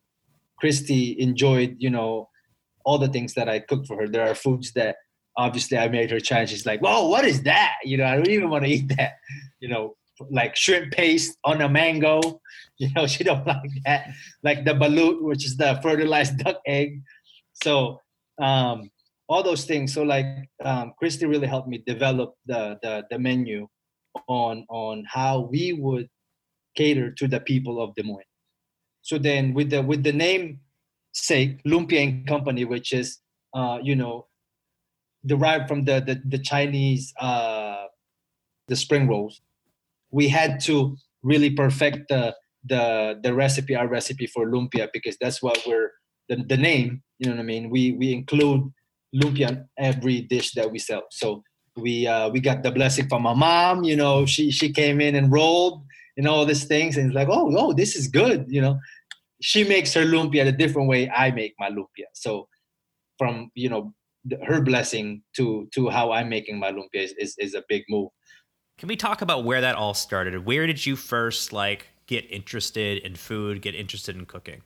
Christy 0.58 1.20
enjoyed 1.20 1.76
you 1.80 1.90
know 1.90 2.30
all 2.86 2.98
the 2.98 3.10
things 3.10 3.34
that 3.34 3.50
I 3.50 3.60
cook 3.60 3.86
for 3.86 3.98
her. 3.98 4.08
There 4.08 4.28
are 4.28 4.36
foods 4.36 4.72
that 4.74 4.96
obviously 5.36 5.78
I 5.78 5.90
made 5.90 6.10
her 6.12 6.22
try, 6.22 6.40
and 6.40 6.50
she's 6.50 6.66
like, 6.66 6.80
"Whoa, 6.82 7.08
what 7.10 7.26
is 7.26 7.44
that?" 7.44 7.76
You 7.84 7.98
know, 7.98 8.06
I 8.06 8.16
don't 8.16 8.30
even 8.30 8.50
want 8.50 8.64
to 8.64 8.72
eat 8.72 8.88
that. 8.98 9.14
You 9.60 9.68
know, 9.68 9.97
like 10.30 10.56
shrimp 10.56 10.94
paste 10.94 11.38
on 11.44 11.62
a 11.62 11.70
mango. 11.70 12.22
You 12.80 12.90
know, 12.96 13.08
she 13.08 13.24
don't 13.24 13.44
like 13.48 13.72
that. 13.86 14.12
Like 14.44 14.64
the 14.64 14.76
balut, 14.76 15.24
which 15.24 15.44
is 15.44 15.58
the 15.58 15.80
fertilized 15.82 16.38
duck 16.44 16.58
egg. 16.68 17.02
So 17.54 18.00
um, 18.40 18.92
all 19.28 19.42
those 19.42 19.66
things. 19.66 19.96
So 19.96 20.04
like 20.04 20.28
um, 20.64 20.94
Christy 21.00 21.26
really 21.26 21.48
helped 21.48 21.68
me 21.68 21.84
develop 21.88 22.36
the, 22.46 22.78
the 22.84 23.04
the 23.10 23.18
menu 23.18 23.68
on 24.28 24.66
on 24.70 25.06
how 25.08 25.42
we 25.52 25.74
would 25.74 26.08
cater 26.76 27.12
to 27.12 27.28
the 27.28 27.40
people 27.40 27.82
of 27.82 27.96
Des 27.96 28.04
Moines. 28.04 28.24
So 29.02 29.18
then 29.18 29.54
with 29.54 29.70
the 29.70 29.82
with 29.82 30.04
the 30.04 30.14
name 30.14 30.60
sake, 31.14 31.62
Lumpia 31.66 32.04
and 32.04 32.28
Company, 32.28 32.66
which 32.66 32.94
is 32.94 33.20
uh, 33.54 33.80
you 33.82 33.96
know 33.96 34.28
derived 35.26 35.68
from 35.68 35.86
the 35.86 36.00
the, 36.00 36.22
the 36.26 36.40
Chinese 36.40 37.14
uh, 37.20 37.86
the 38.68 38.76
spring 38.76 39.08
rolls, 39.08 39.42
we 40.12 40.28
had 40.28 40.60
to 40.62 40.96
really 41.24 41.52
perfect 41.52 42.10
the 42.10 42.36
the 42.66 43.20
the 43.24 43.34
recipe, 43.34 43.76
our 43.76 43.88
recipe 43.88 44.28
for 44.28 44.46
lumpia, 44.48 44.88
because 44.94 45.18
that's 45.22 45.42
what 45.42 45.62
we're 45.68 45.92
the, 46.30 46.38
the 46.48 46.58
name. 46.58 47.02
You 47.20 47.30
know 47.30 47.36
what 47.36 47.42
I 47.42 47.46
mean? 47.46 47.70
We 47.70 47.94
we 47.94 48.14
include 48.14 48.72
lumpia 49.16 49.50
in 49.50 49.66
every 49.78 50.22
dish 50.22 50.54
that 50.54 50.72
we 50.72 50.80
sell. 50.80 51.04
So 51.12 51.44
we 51.76 52.08
uh, 52.08 52.30
we 52.30 52.40
got 52.40 52.64
the 52.64 52.72
blessing 52.72 53.08
from 53.08 53.24
my 53.24 53.34
mom. 53.34 53.84
You 53.84 53.96
know, 53.96 54.26
she 54.26 54.52
she 54.52 54.72
came 54.72 55.02
in 55.02 55.16
and 55.16 55.32
rolled 55.32 55.84
and 56.18 56.28
all 56.28 56.46
these 56.46 56.66
things, 56.66 56.98
and 56.98 57.08
it's 57.08 57.16
like, 57.16 57.30
oh, 57.30 57.54
oh, 57.56 57.74
this 57.74 57.96
is 57.96 58.08
good. 58.08 58.46
You 58.48 58.62
know, 58.62 58.80
she 59.42 59.64
makes 59.64 59.94
her 59.94 60.04
lumpia 60.04 60.44
the 60.44 60.52
different 60.52 60.90
way 60.90 61.10
I 61.10 61.32
make 61.32 61.54
my 61.60 61.70
lumpia. 61.70 62.10
So 62.14 62.48
from 63.18 63.52
you 63.56 63.70
know 63.70 63.94
her 64.46 64.62
blessing 64.62 65.22
to 65.36 65.68
to 65.74 65.90
how 65.90 66.12
I'm 66.12 66.30
making 66.30 66.60
my 66.60 66.72
lumpia 66.72 67.04
is, 67.04 67.14
is, 67.18 67.36
is 67.38 67.54
a 67.54 67.64
big 67.70 67.84
move. 67.90 68.10
Can 68.78 68.88
we 68.88 68.96
talk 68.96 69.24
about 69.24 69.44
where 69.44 69.62
that 69.62 69.76
all 69.76 69.96
started? 69.96 70.46
Where 70.46 70.68
did 70.68 70.86
you 70.86 70.96
first 70.96 71.52
like 71.52 71.88
get 72.06 72.32
interested 72.32 73.00
in 73.00 73.16
food, 73.16 73.62
get 73.62 73.74
interested 73.74 74.16
in 74.16 74.26
cooking? 74.26 74.62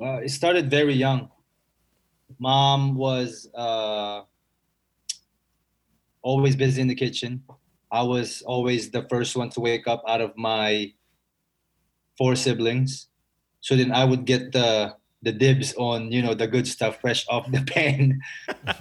Uh, 0.00 0.18
it 0.24 0.30
started 0.30 0.68
very 0.68 0.94
young. 0.94 1.30
Mom 2.40 2.96
was 2.96 3.48
uh, 3.54 4.22
always 6.22 6.56
busy 6.56 6.82
in 6.82 6.88
the 6.88 6.94
kitchen. 6.96 7.44
I 7.92 8.02
was 8.02 8.42
always 8.42 8.90
the 8.90 9.06
first 9.08 9.36
one 9.36 9.50
to 9.50 9.60
wake 9.60 9.86
up 9.86 10.02
out 10.08 10.20
of 10.20 10.36
my 10.36 10.92
four 12.18 12.34
siblings. 12.34 13.06
So 13.60 13.76
then 13.76 13.92
I 13.92 14.04
would 14.04 14.24
get 14.24 14.50
the 14.52 14.96
the 15.22 15.32
dibs 15.32 15.74
on 15.74 16.10
you 16.10 16.22
know 16.22 16.34
the 16.34 16.46
good 16.46 16.66
stuff 16.66 17.00
fresh 17.00 17.24
off 17.28 17.50
the 17.52 17.62
pan. 17.66 18.20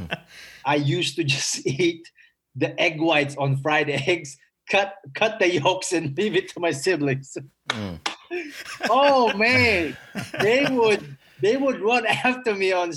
I 0.66 0.76
used 0.76 1.16
to 1.18 1.24
just 1.24 1.66
eat 1.68 2.10
the 2.56 2.80
egg 2.80 3.00
whites 3.00 3.36
on 3.38 3.58
fried 3.58 3.90
eggs, 4.08 4.38
cut 4.70 4.96
cut 5.14 5.40
the 5.40 5.54
yolks 5.56 5.92
and 5.94 6.18
leave 6.18 6.36
it 6.36 6.50
to 6.50 6.60
my 6.60 6.72
siblings. 6.72 7.38
Mm. 7.70 8.00
oh 8.90 9.36
man, 9.38 9.98
they 10.40 10.66
would 10.70 11.18
they 11.42 11.58
would 11.58 11.80
run 11.80 12.06
after 12.06 12.56
me 12.56 12.72
on. 12.72 12.92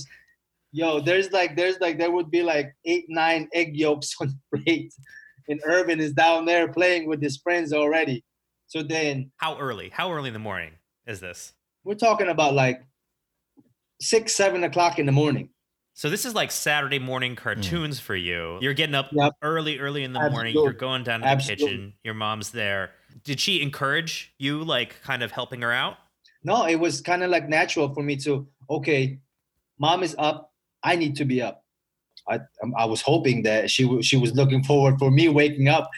Yo, 0.73 1.00
there's 1.00 1.33
like 1.33 1.57
there's 1.57 1.81
like 1.81 1.99
there 1.99 2.11
would 2.11 2.31
be 2.31 2.43
like 2.43 2.75
eight 2.85 3.07
nine 3.09 3.49
egg 3.55 3.77
yolks 3.77 4.15
on 4.21 4.29
the 4.29 4.59
plate, 4.59 4.93
and 5.49 5.61
Irvin 5.65 6.00
is 6.00 6.12
down 6.12 6.45
there 6.45 6.69
playing 6.69 7.09
with 7.09 7.23
his 7.23 7.38
friends 7.38 7.73
already. 7.73 8.25
So 8.67 8.83
then, 8.83 9.31
how 9.38 9.59
early? 9.59 9.88
How 9.88 10.12
early 10.12 10.29
in 10.29 10.35
the 10.35 10.38
morning 10.38 10.73
is 11.07 11.21
this? 11.21 11.55
We're 11.85 11.95
talking 11.95 12.29
about 12.29 12.53
like 12.53 12.83
six 14.00 14.35
seven 14.35 14.62
o'clock 14.65 14.99
in 14.99 15.07
the 15.07 15.12
morning. 15.12 15.49
So 15.99 16.09
this 16.09 16.25
is 16.25 16.33
like 16.33 16.52
Saturday 16.52 17.00
morning 17.00 17.33
hmm. 17.33 17.38
cartoons 17.38 17.99
mm. 17.99 18.02
for 18.02 18.14
you. 18.14 18.59
You're 18.61 18.73
getting 18.73 18.95
up 18.95 19.09
yep. 19.11 19.33
early, 19.43 19.81
early 19.81 20.05
in 20.05 20.12
the 20.12 20.21
Absolutely. 20.21 20.52
morning. 20.52 20.55
You're 20.55 20.73
going 20.73 21.02
down 21.02 21.19
to 21.19 21.25
the 21.25 21.31
Absolutely. 21.31 21.67
kitchen. 21.67 21.93
Your 22.05 22.14
mom's 22.14 22.52
there. 22.52 22.93
Did 23.25 23.40
she 23.40 23.61
encourage 23.61 24.33
you, 24.38 24.62
like 24.62 25.02
kind 25.02 25.25
of 25.25 25.33
helping 25.33 25.61
her 25.62 25.73
out? 25.73 25.97
No, 26.45 26.67
it 26.67 26.76
was 26.76 27.00
kind 27.00 27.25
of 27.25 27.31
like 27.31 27.49
natural 27.49 27.93
for 27.93 28.05
me 28.05 28.14
to. 28.19 28.47
Okay, 28.71 29.19
mom 29.81 30.05
is 30.05 30.14
up. 30.21 30.52
I 30.85 30.95
need 30.95 31.17
to 31.17 31.25
be 31.25 31.43
up. 31.43 31.64
I 32.28 32.37
um, 32.62 32.75
I 32.78 32.85
was 32.85 33.02
hoping 33.02 33.43
that 33.43 33.69
she 33.69 34.00
she 34.00 34.17
was 34.17 34.33
looking 34.37 34.62
forward 34.62 35.00
for 35.00 35.11
me 35.11 35.28
waking 35.28 35.67
up, 35.67 35.90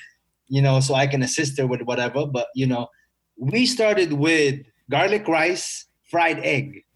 you 0.49 0.63
know, 0.63 0.81
so 0.81 0.95
I 0.95 1.09
can 1.09 1.23
assist 1.23 1.59
her 1.59 1.67
with 1.67 1.83
whatever. 1.83 2.25
But 2.25 2.47
you 2.55 2.67
know, 2.67 2.89
we 3.37 3.67
started 3.67 4.15
with 4.15 4.61
garlic 4.89 5.29
rice, 5.29 5.85
fried 6.11 6.39
egg, 6.39 6.87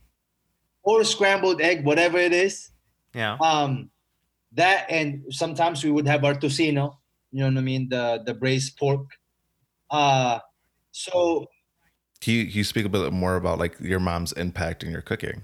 or 0.84 1.04
scrambled 1.04 1.60
egg, 1.60 1.84
whatever 1.84 2.16
it 2.16 2.32
is 2.32 2.70
yeah. 3.14 3.36
Um, 3.40 3.90
that 4.52 4.86
and 4.90 5.24
sometimes 5.30 5.84
we 5.84 5.90
would 5.90 6.06
have 6.06 6.24
our 6.24 6.34
tocino. 6.34 6.96
You 7.32 7.40
know 7.40 7.46
what 7.46 7.58
I 7.58 7.62
mean? 7.62 7.88
The 7.88 8.22
the 8.24 8.34
braised 8.34 8.76
pork. 8.76 9.06
Uh, 9.90 10.38
so. 10.92 11.46
Can 12.20 12.34
you, 12.34 12.46
can 12.46 12.54
you 12.54 12.64
speak 12.64 12.86
a 12.86 12.88
bit 12.88 13.12
more 13.12 13.36
about 13.36 13.58
like 13.58 13.78
your 13.80 14.00
mom's 14.00 14.32
impact 14.32 14.82
in 14.82 14.90
your 14.90 15.02
cooking? 15.02 15.42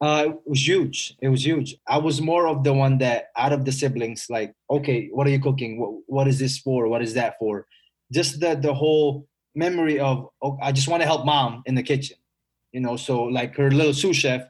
Uh, 0.00 0.24
it 0.28 0.36
was 0.44 0.66
huge. 0.66 1.16
It 1.20 1.28
was 1.28 1.46
huge. 1.46 1.76
I 1.86 1.98
was 1.98 2.20
more 2.20 2.48
of 2.48 2.64
the 2.64 2.72
one 2.72 2.98
that 2.98 3.30
out 3.36 3.52
of 3.52 3.64
the 3.64 3.72
siblings, 3.72 4.26
like, 4.28 4.52
okay, 4.68 5.08
what 5.12 5.26
are 5.26 5.30
you 5.30 5.40
cooking? 5.40 5.78
What, 5.78 6.02
what 6.06 6.28
is 6.28 6.38
this 6.38 6.58
for? 6.58 6.88
What 6.88 7.02
is 7.02 7.14
that 7.14 7.38
for? 7.38 7.66
Just 8.12 8.40
the 8.40 8.54
the 8.54 8.74
whole 8.74 9.28
memory 9.54 10.00
of 10.00 10.28
oh, 10.42 10.58
I 10.60 10.72
just 10.72 10.88
want 10.88 11.02
to 11.02 11.06
help 11.06 11.24
mom 11.24 11.62
in 11.66 11.74
the 11.74 11.82
kitchen, 11.82 12.16
you 12.72 12.80
know. 12.80 12.96
So 12.96 13.22
like 13.22 13.56
her 13.56 13.70
little 13.70 13.94
sous 13.94 14.16
chef, 14.16 14.42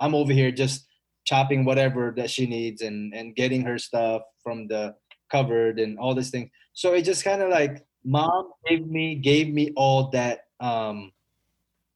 I'm 0.00 0.14
over 0.14 0.32
here 0.32 0.50
just 0.50 0.87
chopping 1.28 1.62
whatever 1.62 2.14
that 2.16 2.30
she 2.30 2.46
needs 2.46 2.80
and 2.80 3.12
and 3.12 3.36
getting 3.36 3.60
her 3.60 3.78
stuff 3.78 4.22
from 4.42 4.66
the 4.66 4.94
cupboard 5.30 5.78
and 5.78 5.98
all 5.98 6.14
these 6.14 6.30
things. 6.30 6.50
So 6.72 6.94
it 6.94 7.02
just 7.02 7.22
kind 7.22 7.42
of 7.42 7.50
like 7.50 7.84
mom 8.02 8.50
gave 8.66 8.86
me 8.86 9.14
gave 9.14 9.52
me 9.52 9.72
all 9.76 10.08
that 10.10 10.46
um, 10.60 11.12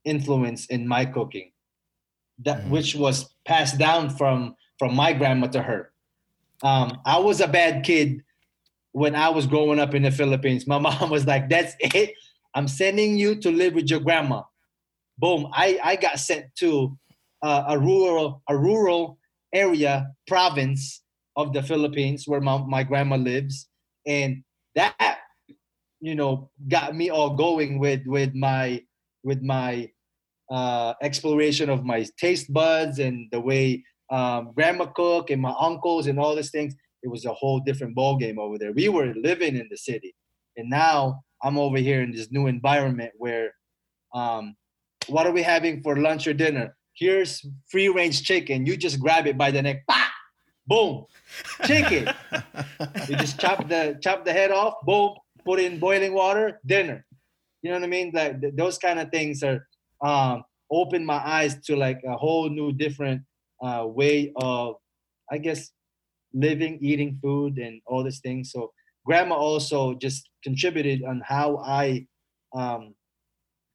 influence 0.04 0.66
in 0.66 0.86
my 0.86 1.06
cooking, 1.06 1.50
that 2.44 2.60
mm-hmm. 2.60 2.70
which 2.70 2.94
was 2.94 3.34
passed 3.46 3.78
down 3.78 4.10
from 4.10 4.54
from 4.78 4.94
my 4.94 5.14
grandma 5.14 5.46
to 5.48 5.62
her. 5.62 5.92
Um, 6.62 7.00
I 7.06 7.18
was 7.18 7.40
a 7.40 7.48
bad 7.48 7.84
kid 7.84 8.22
when 8.92 9.14
I 9.14 9.30
was 9.30 9.46
growing 9.46 9.80
up 9.80 9.94
in 9.94 10.02
the 10.02 10.10
Philippines. 10.10 10.66
My 10.66 10.78
mom 10.86 11.08
was 11.08 11.26
like, 11.26 11.48
"That's 11.48 11.74
it. 11.80 12.12
I'm 12.54 12.68
sending 12.68 13.16
you 13.16 13.36
to 13.36 13.50
live 13.50 13.72
with 13.72 13.88
your 13.88 14.00
grandma." 14.00 14.42
Boom! 15.16 15.48
I 15.54 15.80
I 15.82 15.96
got 15.96 16.20
sent 16.20 16.54
to 16.56 16.98
uh, 17.40 17.64
a 17.68 17.78
rural 17.78 18.42
a 18.48 18.56
rural 18.56 19.18
area, 19.52 20.08
province 20.26 21.02
of 21.36 21.52
the 21.52 21.62
Philippines 21.62 22.24
where 22.26 22.40
my, 22.40 22.58
my 22.66 22.82
grandma 22.82 23.16
lives. 23.16 23.68
And 24.06 24.42
that, 24.74 25.18
you 26.00 26.14
know, 26.14 26.50
got 26.68 26.94
me 26.94 27.10
all 27.10 27.36
going 27.36 27.78
with 27.78 28.02
with 28.06 28.34
my 28.34 28.82
with 29.22 29.42
my 29.42 29.90
uh, 30.50 30.94
exploration 31.02 31.70
of 31.70 31.84
my 31.84 32.04
taste 32.18 32.52
buds 32.52 32.98
and 32.98 33.28
the 33.30 33.40
way 33.40 33.84
um, 34.10 34.52
grandma 34.54 34.86
cook 34.86 35.30
and 35.30 35.40
my 35.40 35.54
uncles 35.58 36.06
and 36.06 36.18
all 36.18 36.34
these 36.34 36.50
things. 36.50 36.74
It 37.02 37.08
was 37.08 37.24
a 37.24 37.32
whole 37.32 37.60
different 37.60 37.94
ball 37.94 38.16
game 38.16 38.38
over 38.38 38.58
there. 38.58 38.72
We 38.72 38.88
were 38.88 39.14
living 39.14 39.56
in 39.56 39.68
the 39.70 39.76
city, 39.76 40.14
and 40.56 40.68
now 40.68 41.22
I'm 41.42 41.58
over 41.58 41.78
here 41.78 42.02
in 42.02 42.12
this 42.12 42.30
new 42.30 42.46
environment 42.46 43.12
where, 43.16 43.54
um, 44.14 44.54
what 45.08 45.26
are 45.26 45.32
we 45.32 45.42
having 45.42 45.82
for 45.82 45.96
lunch 45.96 46.26
or 46.26 46.34
dinner? 46.34 46.76
Here's 47.02 47.44
free 47.68 47.88
range 47.88 48.22
chicken. 48.22 48.64
You 48.64 48.76
just 48.76 49.00
grab 49.00 49.26
it 49.26 49.36
by 49.36 49.50
the 49.50 49.62
neck, 49.62 49.82
bah! 49.88 50.12
boom, 50.66 51.04
chicken. 51.64 52.08
you 53.08 53.16
just 53.16 53.38
chop 53.40 53.68
the 53.68 53.98
chop 54.00 54.24
the 54.24 54.32
head 54.32 54.50
off, 54.50 54.74
boom, 54.86 55.14
put 55.44 55.58
in 55.58 55.78
boiling 55.78 56.14
water, 56.14 56.60
dinner. 56.64 57.04
You 57.62 57.70
know 57.70 57.78
what 57.78 57.84
I 57.84 57.88
mean? 57.88 58.12
Like 58.14 58.40
th- 58.40 58.54
those 58.56 58.78
kind 58.78 58.98
of 58.98 59.10
things 59.10 59.42
are 59.42 59.66
um, 60.00 60.44
open 60.70 61.04
my 61.04 61.20
eyes 61.38 61.60
to 61.66 61.76
like 61.76 62.00
a 62.06 62.16
whole 62.16 62.48
new 62.48 62.72
different 62.72 63.22
uh, 63.62 63.84
way 63.86 64.32
of, 64.36 64.76
I 65.30 65.38
guess, 65.38 65.70
living, 66.32 66.78
eating 66.80 67.18
food, 67.22 67.58
and 67.58 67.80
all 67.86 68.02
these 68.02 68.20
things. 68.20 68.50
So 68.52 68.72
grandma 69.04 69.34
also 69.34 69.94
just 69.94 70.30
contributed 70.42 71.04
on 71.04 71.22
how 71.24 71.58
I 71.58 72.06
um, 72.54 72.94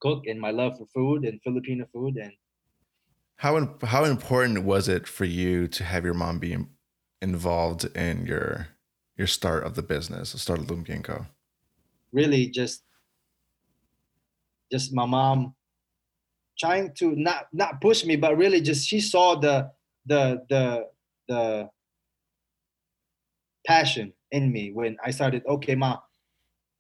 cook 0.02 0.28
and 0.28 0.40
my 0.40 0.52
love 0.52 0.78
for 0.78 0.88
food 0.94 1.26
and 1.26 1.42
Filipino 1.44 1.86
food 1.94 2.18
and 2.18 2.32
how 3.38 3.76
how 3.84 4.04
important 4.04 4.64
was 4.64 4.88
it 4.88 5.08
for 5.08 5.26
you 5.26 5.68
to 5.68 5.84
have 5.84 6.04
your 6.04 6.14
mom 6.14 6.40
be 6.40 6.58
involved 7.22 7.86
in 7.96 8.26
your 8.26 8.70
your 9.16 9.28
start 9.28 9.64
of 9.64 9.76
the 9.76 9.82
business, 9.82 10.32
the 10.32 10.40
start 10.40 10.60
of 10.60 10.68
Lumpia 10.68 11.04
Co? 11.04 11.26
Really, 12.12 12.48
just 12.48 12.84
just 14.72 14.94
my 14.94 15.06
mom 15.06 15.54
trying 16.58 16.94
to 16.96 17.16
not 17.16 17.48
not 17.54 17.80
push 17.80 18.04
me, 18.06 18.16
but 18.16 18.38
really 18.38 18.60
just 18.60 18.88
she 18.88 19.00
saw 19.00 19.36
the 19.36 19.70
the 20.08 20.42
the 20.50 20.88
the 21.28 21.70
passion 23.68 24.14
in 24.32 24.52
me 24.52 24.72
when 24.72 24.98
I 25.04 25.12
started. 25.12 25.44
Okay, 25.48 25.76
ma. 25.76 26.00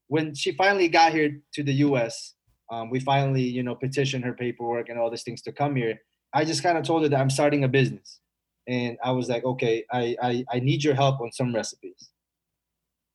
When 0.08 0.34
she 0.34 0.54
finally 0.54 0.88
got 0.88 1.12
here 1.12 1.42
to 1.54 1.64
the 1.64 1.74
U.S., 1.74 2.34
um, 2.72 2.90
we 2.90 3.00
finally 3.00 3.44
you 3.44 3.62
know 3.62 3.76
petitioned 3.76 4.26
her 4.26 4.34
paperwork 4.34 4.90
and 4.90 4.98
all 4.98 5.12
these 5.12 5.24
things 5.24 5.44
to 5.44 5.52
come 5.52 5.76
here 5.76 6.00
I 6.38 6.46
just 6.46 6.64
kind 6.64 6.78
of 6.78 6.84
told 6.86 7.04
her 7.04 7.10
that 7.10 7.20
I'm 7.20 7.30
starting 7.30 7.64
a 7.64 7.68
business, 7.68 8.20
and 8.68 8.98
I 9.04 9.12
was 9.12 9.30
like, 9.30 9.44
okay, 9.46 9.86
I 9.92 10.16
I, 10.22 10.46
I 10.56 10.60
need 10.60 10.84
your 10.84 10.96
help 10.96 11.22
on 11.22 11.32
some 11.32 11.56
recipes. 11.56 12.12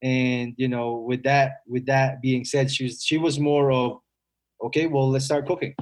And 0.03 0.55
you 0.57 0.69
know, 0.69 0.97
with 0.97 1.23
that 1.25 1.61
with 1.67 1.87
that 1.87 2.21
being 2.21 2.45
said, 2.45 2.71
she 2.71 2.85
was 2.85 3.03
she 3.05 3.19
was 3.19 3.39
more 3.39 3.71
of, 3.71 3.99
okay, 4.65 4.87
well, 4.87 5.11
let's 5.11 5.27
start 5.27 5.47
cooking. 5.47 5.75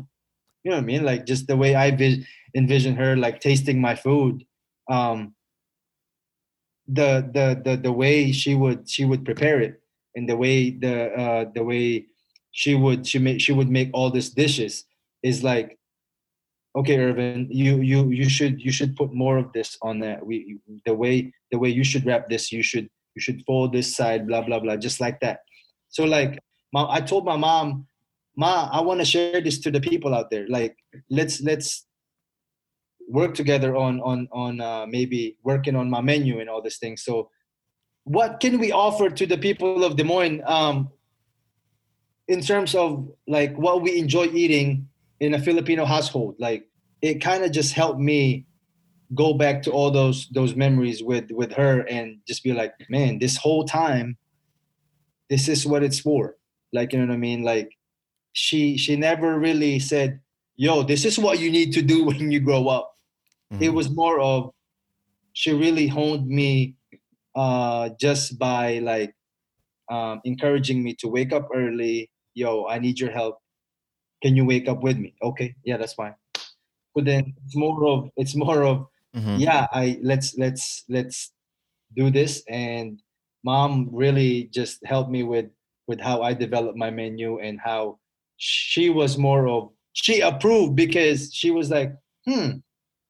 You 0.65 0.73
know 0.73 0.77
what 0.79 0.85
I 0.85 0.87
mean? 0.87 1.05
Like 1.05 1.27
just 1.27 1.47
the 1.49 1.57
way 1.57 1.75
I 1.75 1.91
vis- 1.93 2.27
envision 2.55 2.97
her, 2.97 3.17
like 3.17 3.41
tasting 3.41 3.81
my 3.81 3.95
food. 3.97 4.45
Um, 4.91 5.35
the 6.89 7.31
the 7.33 7.63
the 7.71 7.77
the 7.77 7.93
way 7.93 8.33
she 8.33 8.55
would 8.55 8.89
she 8.89 9.05
would 9.05 9.25
prepare 9.25 9.61
it 9.61 9.81
and 10.17 10.29
the 10.29 10.37
way 10.37 10.71
the 10.71 11.13
uh 11.15 11.45
the 11.55 11.63
way 11.63 12.07
she 12.51 12.75
would 12.75 13.07
she 13.07 13.19
make 13.19 13.41
she 13.41 13.53
would 13.53 13.71
make 13.71 13.91
all 13.93 14.11
these 14.11 14.31
dishes 14.31 14.85
is 15.23 15.45
like 15.45 15.79
okay 16.77 16.99
irvin 16.99 17.49
you 17.51 17.81
you 17.81 18.11
you 18.11 18.29
should 18.29 18.61
you 18.61 18.71
should 18.71 18.95
put 18.97 19.13
more 19.13 19.39
of 19.39 19.53
this 19.53 19.77
on 19.83 19.99
that 19.99 20.25
we 20.25 20.59
the 20.87 20.95
way 20.95 21.33
the 21.51 21.59
way 21.59 21.69
you 21.69 21.83
should 21.83 22.07
wrap 22.07 22.29
this 22.29 22.53
you 22.53 22.63
should 22.63 22.89
you 23.15 23.21
should 23.21 23.45
fold 23.45 23.73
this 23.73 23.95
side 23.95 24.27
blah 24.27 24.43
blah 24.43 24.61
blah 24.61 24.77
just 24.77 25.01
like 25.01 25.21
that. 25.21 25.41
So 25.89 26.05
like 26.05 26.39
i 26.75 27.01
told 27.01 27.25
my 27.25 27.37
mom 27.37 27.87
ma 28.37 28.69
i 28.73 28.81
want 28.81 29.01
to 29.01 29.05
share 29.05 29.41
this 29.41 29.59
to 29.61 29.71
the 29.71 29.81
people 29.81 30.15
out 30.15 30.31
there. 30.31 30.47
Like 30.49 30.77
let's 31.11 31.41
let's 31.41 31.87
work 33.09 33.35
together 33.35 33.75
on 33.77 34.01
on 34.01 34.29
on 34.31 34.61
uh, 34.61 34.87
maybe 34.87 35.37
working 35.43 35.75
on 35.75 35.91
my 35.91 36.01
menu 36.01 36.39
and 36.41 36.49
all 36.49 36.63
these 36.63 36.79
things. 36.79 37.03
So 37.03 37.31
what 38.05 38.41
can 38.41 38.59
we 38.59 38.73
offer 38.73 39.11
to 39.11 39.27
the 39.27 39.39
people 39.39 39.85
of 39.85 39.97
des 39.97 40.05
moines 40.05 40.43
um, 40.47 40.91
in 42.29 42.41
terms 42.41 42.75
of 42.75 43.11
like 43.27 43.57
what 43.59 43.83
we 43.83 43.99
enjoy 43.99 44.27
eating 44.27 44.89
in 45.21 45.35
a 45.35 45.39
filipino 45.39 45.85
household. 45.85 46.35
Like 46.39 46.69
it 47.03 47.23
kind 47.23 47.45
of 47.45 47.53
just 47.53 47.75
helped 47.75 48.01
me 48.01 48.47
go 49.15 49.35
back 49.35 49.63
to 49.63 49.71
all 49.71 49.91
those 49.91 50.29
those 50.29 50.55
memories 50.55 51.03
with 51.03 51.31
with 51.31 51.53
her 51.53 51.81
and 51.89 52.19
just 52.27 52.45
be 52.45 52.53
like 52.53 52.73
man 52.89 53.19
this 53.19 53.37
whole 53.37 53.65
time 53.65 54.17
this 55.29 55.49
is 55.49 55.67
what 55.67 55.83
it's 55.85 56.01
for. 56.01 56.37
Like 56.73 56.93
you 56.93 56.99
know 56.99 57.07
what 57.07 57.15
i 57.15 57.19
mean? 57.19 57.43
Like 57.43 57.71
she 58.33 58.77
she 58.77 58.97
never 58.97 59.39
really 59.39 59.79
said 59.79 60.21
yo 60.57 60.83
this 60.83 61.05
is 61.05 61.19
what 61.19 61.39
you 61.39 61.51
need 61.51 61.73
to 61.73 61.83
do 61.83 62.05
when 62.09 62.31
you 62.31 62.41
grow 62.41 62.69
up. 62.69 62.93
Mm-hmm. 63.53 63.65
it 63.65 63.75
was 63.75 63.91
more 63.91 64.21
of 64.21 64.53
she 65.33 65.53
really 65.53 65.89
honed 65.89 66.29
me 66.29 66.77
uh 67.35 67.91
just 68.01 68.39
by 68.39 68.79
like 68.79 69.13
um 69.91 70.21
encouraging 70.25 70.83
me 70.83 70.95
to 71.01 71.09
wake 71.09 71.33
up 71.33 71.49
early. 71.55 72.11
Yo 72.35 72.67
i 72.67 72.79
need 72.79 73.01
your 73.01 73.11
help 73.11 73.40
can 74.23 74.37
you 74.37 74.45
wake 74.45 74.69
up 74.69 74.83
with 74.83 74.99
me? 74.99 75.15
Okay 75.23 75.55
yeah 75.65 75.77
that's 75.77 75.95
fine. 75.95 76.15
But 76.95 77.05
then 77.05 77.35
it's 77.45 77.57
more 77.57 77.87
of 77.87 78.11
it's 78.17 78.35
more 78.35 78.65
of 78.65 78.87
mm-hmm. 79.15 79.37
yeah 79.37 79.67
i 79.73 79.99
let's 80.03 80.37
let's 80.39 80.85
let's 80.89 81.33
do 81.97 82.11
this. 82.11 82.43
And 82.49 83.01
mom 83.45 83.89
really 83.93 84.51
just 84.53 84.85
helped 84.85 85.11
me 85.11 85.23
with 85.23 85.47
with 85.87 86.01
how 86.01 86.23
i 86.23 86.35
developed 86.35 86.77
my 86.77 86.91
menu 86.91 87.39
and 87.39 87.59
how 87.59 87.99
she 88.37 88.91
was 88.91 89.19
more 89.19 89.49
of 89.49 89.71
she 89.93 90.21
approved 90.21 90.77
because 90.77 91.33
she 91.35 91.51
was 91.51 91.71
like 91.71 91.95
hmm 92.29 92.51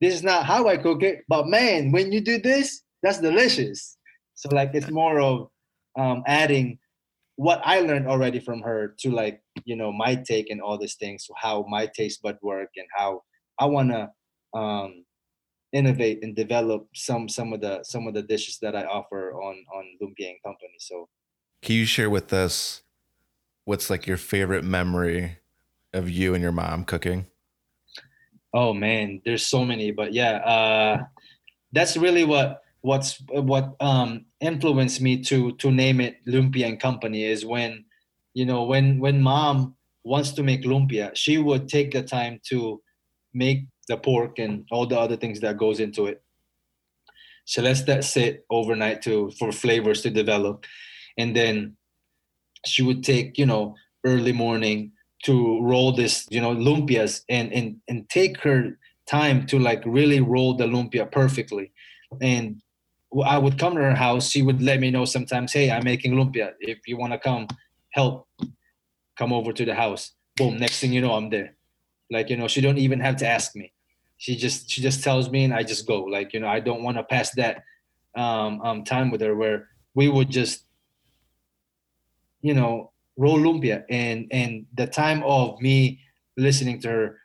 this 0.01 0.15
is 0.15 0.23
not 0.23 0.47
how 0.47 0.69
i 0.69 0.77
cook 0.77 1.03
it 1.03 1.25
but 1.29 1.49
man 1.49 1.91
when 1.93 2.11
you 2.13 2.21
do 2.21 2.39
this 2.39 2.83
that's 3.03 3.21
delicious. 3.21 3.97
So 4.35 4.49
like 4.53 4.71
it's 4.75 4.91
more 4.91 5.21
of 5.21 5.49
um, 5.99 6.23
adding 6.27 6.79
what 7.41 7.63
I 7.65 7.81
learned 7.81 8.07
already 8.07 8.39
from 8.39 8.61
her 8.61 8.95
to 8.99 9.11
like 9.11 9.41
you 9.65 9.75
know 9.75 9.91
my 9.91 10.15
take 10.15 10.51
and 10.51 10.61
all 10.61 10.77
these 10.77 10.97
things, 10.97 11.27
how 11.37 11.65
my 11.71 11.87
taste 11.87 12.21
bud 12.21 12.37
work 12.43 12.69
and 12.77 12.87
how 12.95 13.23
I 13.59 13.65
wanna 13.65 14.11
um, 14.53 15.07
innovate 15.73 16.23
and 16.23 16.37
develop 16.37 16.87
some 16.95 17.31
some 17.31 17.55
of 17.55 17.63
the 17.63 17.83
some 17.83 18.07
of 18.07 18.13
the 18.13 18.21
dishes 18.21 18.59
that 18.61 18.77
I 18.77 18.85
offer 18.85 19.33
on 19.33 19.57
on 19.75 19.85
Lumpia 20.03 20.35
Company. 20.45 20.77
So, 20.81 21.09
can 21.63 21.77
you 21.77 21.87
share 21.87 22.11
with 22.11 22.31
us 22.35 22.83
what's 23.65 23.89
like 23.89 24.07
your 24.07 24.19
favorite 24.19 24.63
memory 24.63 25.39
of 25.95 26.11
you 26.11 26.35
and 26.35 26.43
your 26.43 26.53
mom 26.53 26.85
cooking? 26.85 27.25
Oh 28.53 28.75
man, 28.75 29.23
there's 29.25 29.47
so 29.47 29.65
many, 29.65 29.93
but 29.93 30.13
yeah, 30.13 30.45
uh, 30.45 31.05
that's 31.73 31.97
really 31.97 32.25
what 32.25 32.61
what's 32.83 33.23
what 33.29 33.75
um 33.81 34.25
influenced 34.41 35.01
me 35.01 35.23
to 35.23 35.53
to 35.57 35.71
name 35.71 36.01
it 36.01 36.17
lumpia 36.27 36.67
and 36.67 36.81
company 36.81 37.25
is 37.25 37.45
when 37.45 37.85
you 38.33 38.47
know 38.47 38.65
when 38.65 38.99
when 38.99 39.21
mom 39.21 39.75
wants 40.03 40.33
to 40.33 40.43
make 40.43 40.65
lumpia 40.65 41.11
she 41.15 41.37
would 41.37 41.69
take 41.69 41.91
the 41.93 42.03
time 42.03 42.41
to 42.43 42.81
make 43.35 43.67
the 43.91 43.97
pork 43.97 44.39
and 44.39 44.65
all 44.71 44.87
the 44.87 44.99
other 44.99 45.17
things 45.17 45.41
that 45.41 45.59
goes 45.59 45.81
into 45.81 46.07
it. 46.07 46.23
She 47.45 47.61
lets 47.61 47.83
that 47.83 48.05
sit 48.05 48.45
overnight 48.51 49.03
to 49.03 49.31
for 49.39 49.53
flavors 49.53 50.03
to 50.03 50.11
develop. 50.11 50.65
And 51.19 51.35
then 51.35 51.77
she 52.65 52.83
would 52.83 53.03
take 53.03 53.39
you 53.39 53.47
know 53.47 53.75
early 54.07 54.33
morning 54.33 54.93
to 55.25 55.63
roll 55.63 55.93
this 55.93 56.27
you 56.31 56.41
know 56.41 56.55
lumpias 56.55 57.23
and 57.29 57.53
and 57.53 57.77
and 57.89 58.09
take 58.09 58.41
her 58.41 58.79
time 59.07 59.47
to 59.47 59.59
like 59.59 59.83
really 59.85 60.21
roll 60.21 60.55
the 60.55 60.67
lumpia 60.67 61.11
perfectly. 61.11 61.73
And 62.21 62.63
I 63.25 63.39
would 63.39 63.59
come 63.59 63.75
to 63.75 63.81
her 63.81 63.95
house. 63.95 64.31
She 64.31 64.43
would 64.43 64.63
let 64.63 64.81
me 64.81 64.91
know 64.91 65.05
sometimes, 65.05 65.53
hey, 65.53 65.71
I'm 65.71 65.85
making 65.85 66.13
lumpia. 66.13 66.53
If 66.61 66.87
you 66.87 66.97
want 66.97 67.13
to 67.13 67.19
come 67.19 67.49
help, 67.91 68.29
come 69.17 69.33
over 69.33 69.53
to 69.53 69.65
the 69.65 69.75
house. 69.75 70.13
Boom. 70.37 70.59
Next 70.59 70.81
thing 70.81 70.93
you 70.93 71.01
know, 71.01 71.15
I'm 71.15 71.29
there. 71.31 71.55
Like, 72.11 72.31
you 72.31 72.37
know, 72.37 72.49
she 72.49 72.61
don't 72.61 72.79
even 72.79 73.01
have 73.01 73.17
to 73.17 73.27
ask 73.27 73.57
me. 73.57 73.73
She 74.17 74.37
just 74.37 74.71
she 74.71 74.83
just 74.83 75.03
tells 75.03 75.31
me 75.31 75.45
and 75.45 75.55
I 75.55 75.63
just 75.63 75.87
go. 75.87 76.03
Like, 76.03 76.35
you 76.35 76.41
know, 76.41 76.49
I 76.49 76.61
don't 76.61 76.83
want 76.83 76.99
to 76.99 77.05
pass 77.05 77.31
that 77.33 77.63
um, 78.15 78.61
um, 78.61 78.85
time 78.85 79.11
with 79.11 79.23
her 79.23 79.35
where 79.35 79.69
we 79.95 80.09
would 80.09 80.31
just, 80.31 80.65
you 82.43 82.55
know, 82.55 82.93
roll 83.17 83.39
lumpia 83.39 83.85
and 83.89 84.29
and 84.31 84.67
the 84.75 84.87
time 84.87 85.23
of 85.25 85.61
me 85.61 86.01
listening 86.37 86.81
to 86.83 86.89
her, 86.89 87.19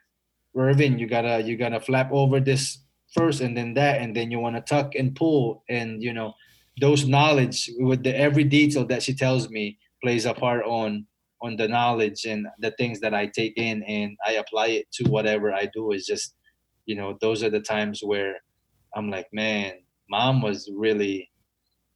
Irvin, 0.56 0.98
you 0.98 1.08
gotta 1.08 1.42
you 1.42 1.58
gotta 1.58 1.80
flap 1.80 2.10
over 2.12 2.40
this 2.40 2.80
first 3.16 3.42
and 3.42 3.56
then 3.56 3.74
that 3.74 4.02
and 4.02 4.16
then 4.16 4.30
you 4.30 4.40
want 4.40 4.56
to 4.56 4.62
tuck 4.62 4.96
and 4.96 5.16
pull 5.16 5.64
and 5.70 6.04
you 6.04 6.14
know 6.14 6.34
those 6.82 7.08
knowledge 7.08 7.70
with 7.80 8.04
the 8.04 8.18
every 8.18 8.44
detail 8.44 8.86
that 8.86 9.02
she 9.02 9.14
tells 9.14 9.50
me 9.50 9.78
plays 10.04 10.26
a 10.26 10.34
part 10.34 10.64
on 10.66 11.06
on 11.42 11.56
the 11.58 11.68
knowledge 11.68 12.26
and 12.26 12.48
the 12.60 12.72
things 12.72 13.00
that 13.00 13.14
I 13.14 13.28
take 13.28 13.58
in 13.58 13.84
and 13.84 14.18
I 14.26 14.34
apply 14.34 14.68
it 14.68 14.92
to 14.94 15.10
whatever 15.10 15.54
I 15.54 15.70
do. 15.74 15.92
Is 15.92 16.06
just 16.06 16.36
you 16.86 16.96
know 16.96 17.18
those 17.22 17.44
are 17.44 17.50
the 17.50 17.62
times 17.62 18.02
where 18.04 18.36
I'm 18.96 19.10
like 19.10 19.28
man 19.32 19.74
mom 20.10 20.42
was 20.42 20.70
really 20.76 21.30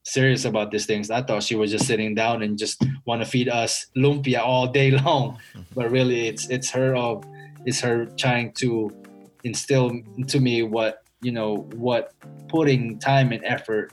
serious 0.03 0.45
about 0.45 0.71
these 0.71 0.85
things. 0.85 1.11
I 1.11 1.21
thought 1.21 1.43
she 1.43 1.55
was 1.55 1.71
just 1.71 1.85
sitting 1.85 2.15
down 2.15 2.41
and 2.41 2.57
just 2.57 2.83
want 3.05 3.21
to 3.21 3.29
feed 3.29 3.49
us 3.49 3.85
lumpia 3.95 4.39
all 4.39 4.67
day 4.67 4.91
long. 5.05 5.39
But 5.75 5.91
really 5.91 6.27
it's 6.27 6.49
it's 6.49 6.69
her 6.71 6.95
of 6.95 7.23
it's 7.65 7.81
her 7.81 8.05
trying 8.17 8.53
to 8.53 8.91
instill 9.43 9.91
into 10.17 10.39
me 10.39 10.63
what 10.63 11.03
you 11.21 11.31
know 11.31 11.67
what 11.75 12.13
putting 12.47 12.97
time 12.99 13.31
and 13.31 13.43
effort 13.45 13.91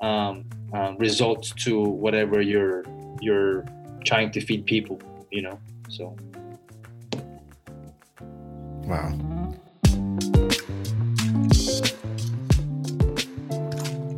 um, 0.00 0.44
um, 0.72 0.96
results 0.98 1.52
to 1.52 1.80
whatever 1.80 2.40
you're 2.40 2.84
you're 3.20 3.64
trying 4.04 4.30
to 4.30 4.40
feed 4.40 4.64
people 4.66 5.00
you 5.30 5.42
know 5.42 5.58
so. 5.88 6.16
Wow. 8.84 9.12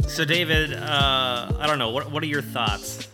So 0.09 0.25
david 0.25 0.75
uh, 0.75 1.53
i 1.59 1.67
don't 1.67 1.79
know 1.79 1.91
what, 1.91 2.11
what 2.13 2.23
are 2.23 2.27
your 2.27 2.43
thoughts? 2.43 3.09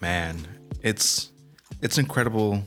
Man 0.00 0.46
it's 0.82 1.30
it's 1.82 1.98
incredible 1.98 2.62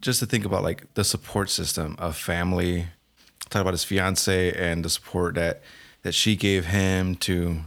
just 0.00 0.20
to 0.20 0.26
think 0.26 0.44
about 0.44 0.62
like 0.62 0.94
the 0.94 1.04
support 1.04 1.50
system 1.50 1.96
of 1.98 2.16
family 2.16 2.86
talk 3.50 3.60
about 3.60 3.74
his 3.74 3.84
fiance 3.84 4.52
and 4.52 4.84
the 4.84 4.90
support 4.90 5.34
that 5.34 5.62
that 6.02 6.12
she 6.12 6.36
gave 6.36 6.66
him 6.66 7.14
to 7.16 7.60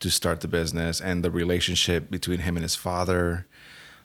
to 0.00 0.10
start 0.10 0.40
the 0.40 0.48
business 0.48 1.00
and 1.00 1.24
the 1.24 1.30
relationship 1.30 2.10
between 2.10 2.40
him 2.40 2.56
and 2.56 2.64
his 2.64 2.74
father. 2.74 3.46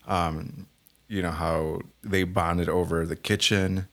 Um, 0.08 0.68
you 1.08 1.22
know 1.22 1.32
how 1.32 1.82
they 2.04 2.24
bonded 2.24 2.70
over 2.70 3.06
the 3.06 3.18
kitchen 3.18 3.88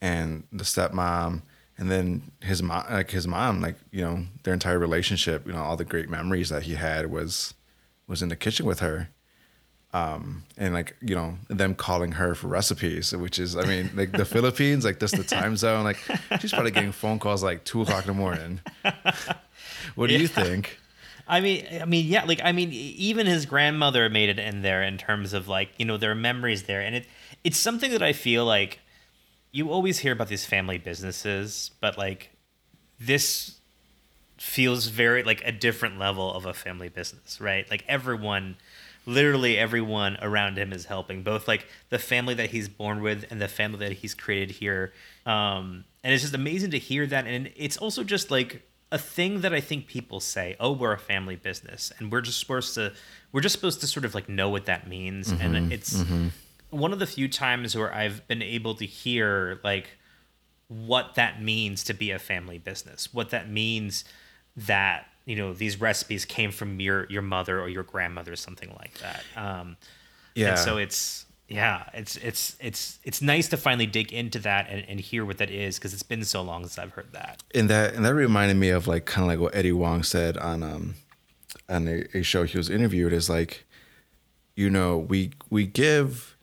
and 0.00 0.44
the 0.50 0.64
stepmom 0.64 1.42
and 1.76 1.90
then 1.90 2.32
his 2.40 2.62
mom 2.62 2.84
like 2.90 3.10
his 3.10 3.28
mom 3.28 3.60
like 3.60 3.76
you 3.90 4.00
know 4.00 4.24
their 4.44 4.54
entire 4.54 4.78
relationship 4.78 5.46
you 5.46 5.52
know 5.52 5.62
all 5.62 5.76
the 5.76 5.84
great 5.84 6.08
memories 6.08 6.48
that 6.48 6.62
he 6.62 6.74
had 6.74 7.10
was 7.10 7.52
was 8.06 8.22
in 8.22 8.30
the 8.30 8.36
kitchen 8.36 8.64
with 8.64 8.80
her 8.80 9.10
um, 9.94 10.44
and 10.56 10.74
like 10.74 10.96
you 11.00 11.14
know 11.14 11.36
them 11.48 11.74
calling 11.74 12.12
her 12.12 12.34
for 12.34 12.48
recipes, 12.48 13.14
which 13.16 13.38
is 13.38 13.56
I 13.56 13.64
mean 13.64 13.90
like 13.94 14.12
the 14.12 14.24
Philippines, 14.36 14.84
like 14.84 15.00
just 15.00 15.16
the 15.16 15.24
time 15.24 15.56
zone, 15.56 15.84
like 15.84 15.98
she's 16.40 16.52
probably 16.52 16.70
getting 16.70 16.92
phone 16.92 17.18
calls 17.18 17.42
like 17.42 17.64
two 17.64 17.82
o'clock 17.82 18.04
in 18.04 18.08
the 18.08 18.18
morning. 18.18 18.60
what 19.94 20.08
do 20.08 20.12
yeah. 20.12 20.20
you 20.20 20.28
think? 20.28 20.78
I 21.26 21.40
mean, 21.40 21.66
I 21.80 21.84
mean, 21.84 22.06
yeah, 22.06 22.24
like 22.24 22.40
I 22.42 22.52
mean, 22.52 22.70
even 22.72 23.26
his 23.26 23.46
grandmother 23.46 24.08
made 24.08 24.28
it 24.28 24.38
in 24.38 24.62
there 24.62 24.82
in 24.82 24.98
terms 24.98 25.32
of 25.32 25.48
like 25.48 25.70
you 25.78 25.84
know 25.84 25.96
there 25.96 26.10
are 26.10 26.16
memories 26.16 26.64
there, 26.64 26.80
and 26.80 26.94
it 26.96 27.06
it's 27.44 27.58
something 27.58 27.90
that 27.92 28.02
I 28.02 28.12
feel 28.12 28.44
like 28.44 28.80
you 29.52 29.70
always 29.70 29.98
hear 29.98 30.12
about 30.12 30.28
these 30.28 30.44
family 30.44 30.78
businesses, 30.78 31.70
but 31.80 31.96
like 31.96 32.30
this 33.00 33.58
feels 34.36 34.86
very 34.86 35.22
like 35.22 35.42
a 35.44 35.52
different 35.52 35.98
level 35.98 36.32
of 36.32 36.46
a 36.46 36.54
family 36.54 36.88
business, 36.88 37.40
right? 37.40 37.68
Like 37.70 37.84
everyone 37.88 38.56
literally 39.08 39.58
everyone 39.58 40.18
around 40.20 40.58
him 40.58 40.72
is 40.72 40.84
helping 40.84 41.22
both 41.22 41.48
like 41.48 41.66
the 41.88 41.98
family 41.98 42.34
that 42.34 42.50
he's 42.50 42.68
born 42.68 43.00
with 43.00 43.24
and 43.30 43.40
the 43.40 43.48
family 43.48 43.78
that 43.78 43.92
he's 43.92 44.14
created 44.14 44.56
here. 44.56 44.92
Um 45.24 45.84
and 46.04 46.14
it's 46.14 46.22
just 46.22 46.34
amazing 46.34 46.70
to 46.72 46.78
hear 46.78 47.06
that. 47.06 47.26
And 47.26 47.50
it's 47.56 47.76
also 47.76 48.04
just 48.04 48.30
like 48.30 48.62
a 48.90 48.98
thing 48.98 49.42
that 49.42 49.52
i 49.52 49.60
think 49.60 49.86
people 49.86 50.18
say 50.18 50.56
oh 50.58 50.72
we're 50.72 50.94
a 50.94 50.98
family 50.98 51.36
business 51.36 51.92
and 51.98 52.10
we're 52.10 52.22
just 52.22 52.40
supposed 52.40 52.72
to 52.72 52.90
we're 53.32 53.42
just 53.42 53.54
supposed 53.54 53.82
to 53.82 53.86
sort 53.86 54.06
of 54.06 54.14
like 54.14 54.30
know 54.30 54.48
what 54.48 54.64
that 54.64 54.88
means. 54.88 55.30
Mm-hmm, 55.30 55.54
and 55.54 55.72
it's 55.72 55.98
mm-hmm. 55.98 56.28
one 56.70 56.94
of 56.94 56.98
the 56.98 57.06
few 57.06 57.28
times 57.28 57.76
where 57.76 57.94
i've 57.94 58.26
been 58.28 58.42
able 58.42 58.74
to 58.74 58.86
hear 58.86 59.60
like 59.62 59.90
what 60.68 61.14
that 61.16 61.42
means 61.42 61.84
to 61.84 61.94
be 61.94 62.10
a 62.10 62.18
family 62.18 62.58
business 62.58 63.12
what 63.12 63.30
that 63.30 63.50
means 63.50 64.04
that 64.56 65.06
you 65.28 65.36
know 65.36 65.52
these 65.52 65.78
recipes 65.78 66.24
came 66.24 66.50
from 66.50 66.80
your 66.80 67.06
your 67.10 67.20
mother 67.22 67.60
or 67.60 67.68
your 67.68 67.82
grandmother 67.82 68.32
or 68.32 68.36
something 68.36 68.74
like 68.78 68.94
that. 68.98 69.22
Um 69.36 69.76
yeah. 70.34 70.50
and 70.50 70.58
so 70.58 70.78
it's 70.78 71.26
yeah 71.48 71.84
it's 71.92 72.16
it's 72.16 72.56
it's 72.60 72.98
it's 73.04 73.20
nice 73.20 73.48
to 73.48 73.58
finally 73.58 73.86
dig 73.86 74.10
into 74.12 74.38
that 74.38 74.68
and, 74.70 74.84
and 74.88 75.00
hear 75.00 75.26
what 75.26 75.36
that 75.38 75.50
is 75.50 75.78
because 75.78 75.92
it's 75.92 76.02
been 76.02 76.24
so 76.24 76.40
long 76.40 76.62
since 76.62 76.78
i've 76.78 76.92
heard 76.92 77.12
that. 77.12 77.42
And 77.54 77.68
that 77.68 77.94
and 77.94 78.06
that 78.06 78.14
reminded 78.14 78.56
me 78.56 78.70
of 78.70 78.88
like 78.88 79.04
kind 79.04 79.24
of 79.24 79.28
like 79.28 79.38
what 79.38 79.54
eddie 79.54 79.70
huang 79.70 80.02
said 80.02 80.38
on 80.38 80.62
um 80.62 80.94
on 81.68 81.86
a, 81.86 82.04
a 82.16 82.22
show 82.22 82.44
he 82.44 82.56
was 82.56 82.70
interviewed 82.70 83.12
is 83.12 83.28
like 83.28 83.66
you 84.56 84.70
know 84.70 84.96
we 84.96 85.32
we 85.50 85.66
give 85.66 86.36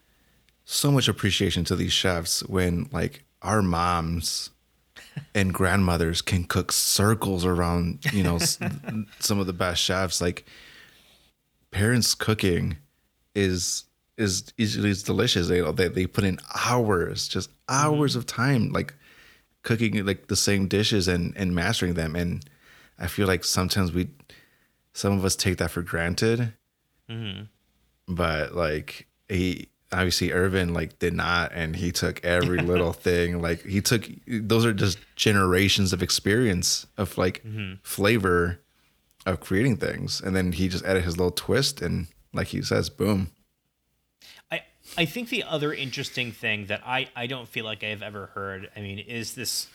so 0.63 0.91
much 0.91 1.08
appreciation 1.08 1.63
to 1.65 1.76
these 1.76 1.93
chefs 1.93 2.43
when 2.48 2.88
like 2.91 3.24
our 3.41 3.63
moms 3.63 4.52
and 5.34 5.54
grandmothers 5.54 6.21
can 6.21 6.43
cook 6.43 6.71
circles 6.71 7.45
around 7.45 7.99
you 8.13 8.23
know 8.23 8.38
some 9.19 9.39
of 9.39 9.47
the 9.47 9.54
best 9.54 9.82
chefs 9.82 10.21
like 10.21 10.45
parents 11.71 12.15
cooking 12.15 12.78
is 13.34 13.84
is 14.17 14.54
easily 14.58 14.89
is 14.89 15.04
delicious 15.04 15.47
they, 15.47 15.62
they 15.73 15.88
they 15.88 16.08
put 16.08 16.23
in 16.23 16.39
hours 16.65 17.28
just 17.28 17.49
hours 17.67 18.12
mm-hmm. 18.12 18.19
of 18.19 18.25
time 18.25 18.71
like 18.71 18.93
cooking 19.63 20.06
like 20.06 20.28
the 20.28 20.36
same 20.36 20.67
dishes 20.67 21.08
and 21.08 21.36
and 21.36 21.54
mastering 21.54 21.95
them 21.95 22.15
and 22.15 22.45
i 22.99 23.08
feel 23.08 23.28
like 23.28 23.43
sometimes 23.43 23.91
we 23.91 24.08
some 24.93 25.13
of 25.13 25.25
us 25.25 25.36
take 25.36 25.58
that 25.58 25.71
for 25.71 25.82
granted 25.82 26.54
mm-hmm. 27.10 27.43
but 28.08 28.56
like 28.56 29.08
he 29.28 29.67
obviously 29.96 30.32
Irvin 30.32 30.74
like 30.74 31.00
did 31.00 31.14
not 31.14 31.52
and 31.54 31.76
he 31.76 31.92
took 31.92 32.24
every 32.24 32.60
little 32.74 32.94
thing 32.94 33.42
like 33.42 33.64
he 33.64 33.82
took 33.82 34.08
those 34.28 34.66
are 34.66 34.74
just 34.74 34.98
generations 35.16 35.94
of 35.94 36.04
experience 36.04 36.86
of 36.98 37.18
like 37.18 37.44
mm-hmm. 37.44 37.76
flavor 37.82 38.60
of 39.26 39.40
creating 39.40 39.78
things. 39.78 40.22
And 40.22 40.36
then 40.36 40.52
he 40.52 40.68
just 40.68 40.86
added 40.86 41.04
his 41.04 41.18
little 41.18 41.32
twist 41.32 41.82
and 41.82 42.08
like 42.34 42.48
he 42.48 42.62
says 42.62 42.90
boom. 42.90 43.32
I 44.52 44.62
I 44.98 45.06
think 45.06 45.30
the 45.30 45.44
other 45.44 45.74
interesting 45.74 46.32
thing 46.32 46.68
that 46.68 46.82
I 46.86 47.10
I 47.16 47.28
don't 47.28 47.48
feel 47.48 47.66
like 47.66 47.84
I've 47.84 48.04
ever 48.04 48.28
heard 48.28 48.70
I 48.76 48.82
mean 48.82 49.00
is 49.00 49.36
this 49.36 49.68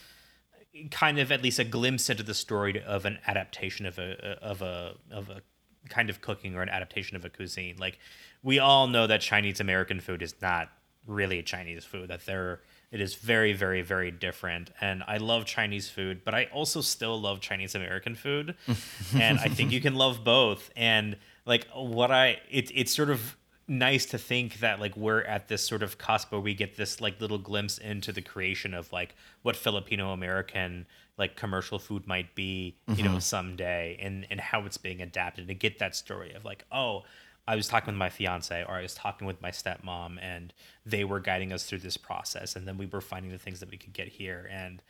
kind 0.91 1.19
of 1.19 1.33
at 1.33 1.43
least 1.43 1.59
a 1.59 1.65
glimpse 1.65 2.09
into 2.09 2.23
the 2.23 2.35
story 2.35 2.81
of 2.81 3.05
an 3.05 3.19
adaptation 3.27 3.87
of 3.87 3.99
a 3.99 4.39
of 4.41 4.63
a 4.63 4.95
of 5.11 5.31
a 5.31 5.43
kind 5.89 6.11
of 6.11 6.21
cooking 6.21 6.55
or 6.55 6.63
an 6.63 6.69
adaptation 6.69 7.17
of 7.17 7.25
a 7.25 7.31
cuisine. 7.31 7.77
Like 7.79 7.99
we 8.43 8.59
all 8.59 8.87
know 8.87 9.07
that 9.07 9.21
Chinese 9.21 9.61
American 9.61 10.01
food 10.01 10.23
is 10.23 10.35
not 10.41 10.71
really 11.07 11.43
Chinese 11.43 11.85
food. 11.85 12.09
That 12.09 12.27
there 12.27 12.61
it 12.91 13.01
is 13.01 13.15
very, 13.15 13.53
very, 13.53 13.83
very 13.83 14.11
different. 14.11 14.71
And 14.81 15.05
I 15.07 15.19
love 15.19 15.45
Chinese 15.45 15.89
food, 15.89 16.23
but 16.25 16.35
I 16.35 16.49
also 16.53 16.81
still 16.81 17.21
love 17.21 17.41
Chinese 17.41 17.75
American 17.75 18.15
food. 18.15 18.57
and 19.15 19.39
I 19.39 19.49
think 19.49 19.71
you 19.71 19.81
can 19.81 19.95
love 19.95 20.25
both. 20.25 20.71
And 20.77 21.17
like 21.47 21.67
what 21.75 22.11
I 22.11 22.41
it, 22.51 22.71
it's 22.75 22.95
sort 22.95 23.11
of 23.11 23.37
nice 23.69 24.05
to 24.05 24.19
think 24.19 24.59
that 24.59 24.81
like 24.81 24.97
we're 24.97 25.23
at 25.23 25.47
this 25.47 25.65
sort 25.65 25.85
of 25.85 25.97
cusp 25.97 26.33
where 26.33 26.41
we 26.41 26.55
get 26.55 26.77
this 26.77 27.01
like 27.01 27.21
little 27.21 27.39
glimpse 27.39 27.79
into 27.79 28.11
the 28.11 28.21
creation 28.21 28.75
of 28.75 28.93
like 28.93 29.15
what 29.43 29.55
Filipino 29.55 30.13
American 30.13 30.87
like 31.17 31.37
commercial 31.37 31.79
food 31.79 32.05
might 32.07 32.35
be, 32.35 32.77
you 32.89 32.95
mm-hmm. 32.95 33.13
know, 33.13 33.19
someday 33.21 33.97
and 34.01 34.27
and 34.31 34.41
how 34.41 34.65
it's 34.65 34.79
being 34.79 35.01
adapted 35.01 35.47
to 35.47 35.55
get 35.55 35.79
that 35.79 35.95
story 35.95 36.33
of 36.33 36.45
like, 36.45 36.65
oh, 36.73 37.05
I 37.51 37.57
was 37.57 37.67
talking 37.67 37.93
with 37.93 37.99
my 37.99 38.11
fiance 38.11 38.65
or 38.69 38.75
I 38.77 38.83
was 38.83 38.95
talking 38.95 39.27
with 39.27 39.43
my 39.43 39.51
stepmom 39.51 40.23
and 40.23 40.55
they 40.87 41.03
were 41.03 41.19
guiding 41.19 41.53
us 41.53 41.65
through 41.65 41.81
this 41.81 41.97
process 41.97 42.55
and 42.55 42.67
then 42.67 42.79
we 42.79 42.87
were 42.87 43.01
finding 43.01 43.33
the 43.33 43.39
things 43.39 43.59
that 43.59 43.69
we 43.73 43.77
could 43.77 43.93
get 43.93 44.07
here 44.07 44.49
and 44.53 44.81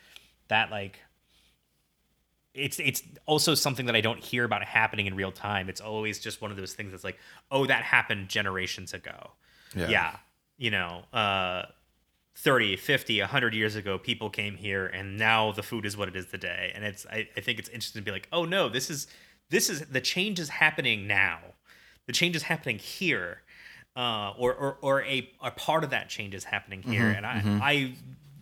that 0.48 0.70
like 0.70 1.00
it's 2.52 2.78
it's 2.78 3.02
also 3.24 3.54
something 3.54 3.86
that 3.86 3.96
I 3.96 4.02
don't 4.02 4.22
hear 4.22 4.44
about 4.44 4.62
happening 4.62 5.06
in 5.06 5.14
real 5.14 5.32
time. 5.32 5.70
It's 5.70 5.80
always 5.80 6.18
just 6.18 6.42
one 6.42 6.50
of 6.50 6.58
those 6.58 6.74
things 6.74 6.90
that's 6.90 7.04
like, 7.04 7.16
oh, 7.50 7.64
that 7.64 7.82
happened 7.82 8.28
generations 8.28 8.92
ago. 8.92 9.30
Yeah. 9.74 9.88
yeah 9.88 10.16
you 10.58 10.70
know, 10.70 11.04
uh 11.14 11.62
30, 12.36 12.76
50, 12.76 13.20
100 13.20 13.54
years 13.54 13.74
ago, 13.74 13.96
people 13.96 14.28
came 14.28 14.56
here 14.56 14.86
and 14.86 15.16
now 15.16 15.50
the 15.52 15.62
food 15.62 15.86
is 15.86 15.96
what 15.96 16.08
it 16.08 16.16
is 16.16 16.26
today. 16.26 16.72
And 16.74 16.84
it's 16.84 17.06
I, 17.06 17.26
I 17.38 17.40
think 17.40 17.58
it's 17.58 17.70
interesting 17.70 18.02
to 18.02 18.04
be 18.04 18.10
like, 18.10 18.28
oh 18.32 18.44
no, 18.44 18.68
this 18.68 18.90
is 18.90 19.06
this 19.48 19.70
is 19.70 19.80
the 19.86 20.02
change 20.02 20.38
is 20.38 20.50
happening 20.50 21.06
now 21.06 21.38
the 22.10 22.12
change 22.12 22.34
is 22.34 22.42
happening 22.42 22.80
here, 22.80 23.40
uh, 23.94 24.32
or, 24.36 24.52
or 24.52 24.78
or 24.82 25.02
a 25.04 25.30
a 25.40 25.52
part 25.52 25.84
of 25.84 25.90
that 25.90 26.08
change 26.08 26.34
is 26.34 26.42
happening 26.42 26.82
here, 26.82 27.02
mm-hmm, 27.02 27.16
and 27.18 27.24
I 27.24 27.34
mm-hmm. 27.36 27.58
I 27.62 27.92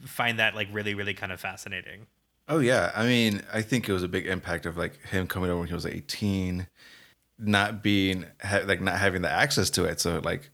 find 0.06 0.38
that 0.38 0.54
like 0.54 0.68
really 0.72 0.94
really 0.94 1.12
kind 1.12 1.32
of 1.32 1.38
fascinating. 1.38 2.06
Oh 2.48 2.60
yeah, 2.60 2.92
I 2.96 3.04
mean, 3.04 3.42
I 3.52 3.60
think 3.60 3.86
it 3.86 3.92
was 3.92 4.02
a 4.02 4.08
big 4.08 4.26
impact 4.26 4.64
of 4.64 4.78
like 4.78 4.98
him 5.08 5.26
coming 5.26 5.50
over 5.50 5.60
when 5.60 5.68
he 5.68 5.74
was 5.74 5.84
eighteen, 5.84 6.66
not 7.38 7.82
being 7.82 8.24
ha- 8.42 8.62
like 8.64 8.80
not 8.80 8.98
having 8.98 9.20
the 9.20 9.30
access 9.30 9.68
to 9.70 9.84
it. 9.84 10.00
So 10.00 10.18
like, 10.24 10.48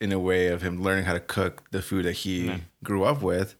in 0.00 0.10
a 0.10 0.18
way 0.18 0.48
of 0.48 0.60
him 0.60 0.82
learning 0.82 1.04
how 1.04 1.12
to 1.12 1.20
cook 1.20 1.70
the 1.70 1.82
food 1.82 2.04
that 2.04 2.14
he 2.14 2.46
mm-hmm. 2.46 2.58
grew 2.82 3.04
up 3.04 3.22
with, 3.22 3.54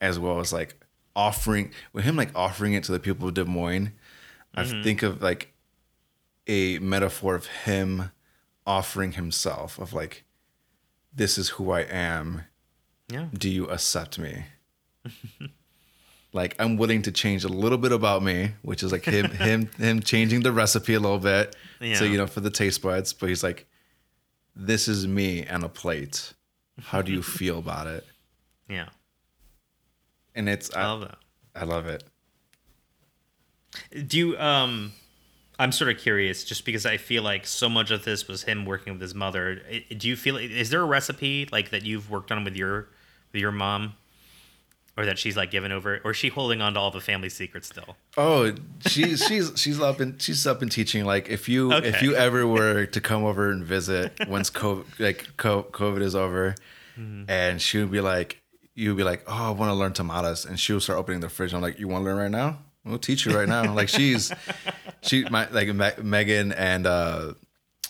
as 0.00 0.20
well 0.20 0.38
as 0.38 0.52
like 0.52 0.76
offering 1.16 1.72
with 1.92 2.04
him 2.04 2.14
like 2.14 2.30
offering 2.36 2.74
it 2.74 2.84
to 2.84 2.92
the 2.92 3.00
people 3.00 3.26
of 3.26 3.34
Des 3.34 3.44
Moines. 3.44 3.90
I 4.54 4.62
mm-hmm. 4.62 4.84
think 4.84 5.02
of 5.02 5.20
like 5.20 5.52
a 6.46 6.78
metaphor 6.78 7.34
of 7.34 7.46
him 7.46 8.12
offering 8.66 9.12
himself 9.12 9.78
of 9.78 9.92
like 9.92 10.24
this 11.14 11.38
is 11.38 11.50
who 11.50 11.70
I 11.70 11.80
am. 11.80 12.42
Yeah. 13.08 13.26
Do 13.32 13.48
you 13.48 13.66
accept 13.66 14.18
me? 14.18 14.44
like 16.32 16.54
I'm 16.58 16.76
willing 16.76 17.02
to 17.02 17.12
change 17.12 17.44
a 17.44 17.48
little 17.48 17.78
bit 17.78 17.92
about 17.92 18.22
me, 18.22 18.52
which 18.62 18.82
is 18.82 18.92
like 18.92 19.04
him 19.04 19.30
him 19.30 19.70
him 19.78 20.00
changing 20.00 20.42
the 20.42 20.52
recipe 20.52 20.94
a 20.94 21.00
little 21.00 21.18
bit. 21.18 21.56
Yeah. 21.80 21.96
So 21.96 22.04
you 22.04 22.18
know 22.18 22.26
for 22.26 22.40
the 22.40 22.50
taste 22.50 22.82
buds, 22.82 23.12
but 23.12 23.28
he's 23.28 23.42
like 23.42 23.66
this 24.54 24.88
is 24.88 25.06
me 25.06 25.42
and 25.42 25.64
a 25.64 25.68
plate. 25.68 26.32
How 26.80 27.02
do 27.02 27.12
you 27.12 27.22
feel 27.38 27.58
about 27.58 27.86
it? 27.86 28.04
Yeah. 28.68 28.88
And 30.34 30.48
it's 30.48 30.74
I, 30.74 30.82
I 30.82 30.86
love 30.86 31.00
that. 31.00 31.18
I 31.54 31.64
love 31.64 31.86
it. 31.86 32.04
Do 34.06 34.18
you 34.18 34.38
um 34.38 34.92
I'm 35.58 35.72
sort 35.72 35.90
of 35.90 35.98
curious, 35.98 36.44
just 36.44 36.64
because 36.64 36.84
I 36.84 36.98
feel 36.98 37.22
like 37.22 37.46
so 37.46 37.68
much 37.68 37.90
of 37.90 38.04
this 38.04 38.28
was 38.28 38.42
him 38.42 38.66
working 38.66 38.92
with 38.92 39.02
his 39.02 39.14
mother. 39.14 39.62
Do 39.96 40.08
you 40.08 40.16
feel 40.16 40.36
is 40.36 40.70
there 40.70 40.82
a 40.82 40.86
recipe 40.86 41.48
like 41.50 41.70
that 41.70 41.84
you've 41.84 42.10
worked 42.10 42.30
on 42.30 42.44
with 42.44 42.56
your 42.56 42.88
with 43.32 43.40
your 43.40 43.52
mom, 43.52 43.94
or 44.98 45.06
that 45.06 45.18
she's 45.18 45.36
like 45.36 45.50
given 45.50 45.72
over, 45.72 46.00
or 46.04 46.10
is 46.10 46.16
she 46.16 46.28
holding 46.28 46.60
on 46.60 46.74
to 46.74 46.80
all 46.80 46.90
the 46.90 47.00
family 47.00 47.30
secrets 47.30 47.68
still? 47.68 47.96
Oh, 48.18 48.52
she's 48.86 49.24
she's 49.26 49.52
she's 49.56 49.80
up 49.80 50.00
and 50.00 50.20
she's 50.20 50.46
up 50.46 50.60
and 50.60 50.70
teaching. 50.70 51.06
Like 51.06 51.30
if 51.30 51.48
you 51.48 51.72
okay. 51.72 51.88
if 51.88 52.02
you 52.02 52.14
ever 52.14 52.46
were 52.46 52.84
to 52.86 53.00
come 53.00 53.24
over 53.24 53.50
and 53.50 53.64
visit 53.64 54.28
once 54.28 54.50
COVID 54.50 54.98
like 54.98 55.36
COVID 55.38 56.02
is 56.02 56.14
over, 56.14 56.54
mm-hmm. 56.98 57.30
and 57.30 57.62
she 57.62 57.78
would 57.78 57.90
be 57.90 58.02
like, 58.02 58.42
you 58.74 58.90
would 58.90 58.98
be 58.98 59.04
like, 59.04 59.24
oh, 59.26 59.48
I 59.48 59.50
want 59.50 59.70
to 59.70 59.74
learn 59.74 59.94
tamales, 59.94 60.44
and 60.44 60.60
she 60.60 60.74
would 60.74 60.82
start 60.82 60.98
opening 60.98 61.20
the 61.20 61.30
fridge. 61.30 61.54
I'm 61.54 61.62
like, 61.62 61.78
you 61.78 61.88
want 61.88 62.02
to 62.02 62.04
learn 62.04 62.18
right 62.18 62.30
now? 62.30 62.58
We'll 62.86 62.98
teach 62.98 63.26
you 63.26 63.36
right 63.36 63.48
now. 63.48 63.74
like 63.74 63.88
she's 63.88 64.32
she 65.02 65.24
my 65.24 65.48
like 65.50 65.68
Me- 65.74 66.02
Megan 66.02 66.52
and 66.52 66.86
uh, 66.86 67.32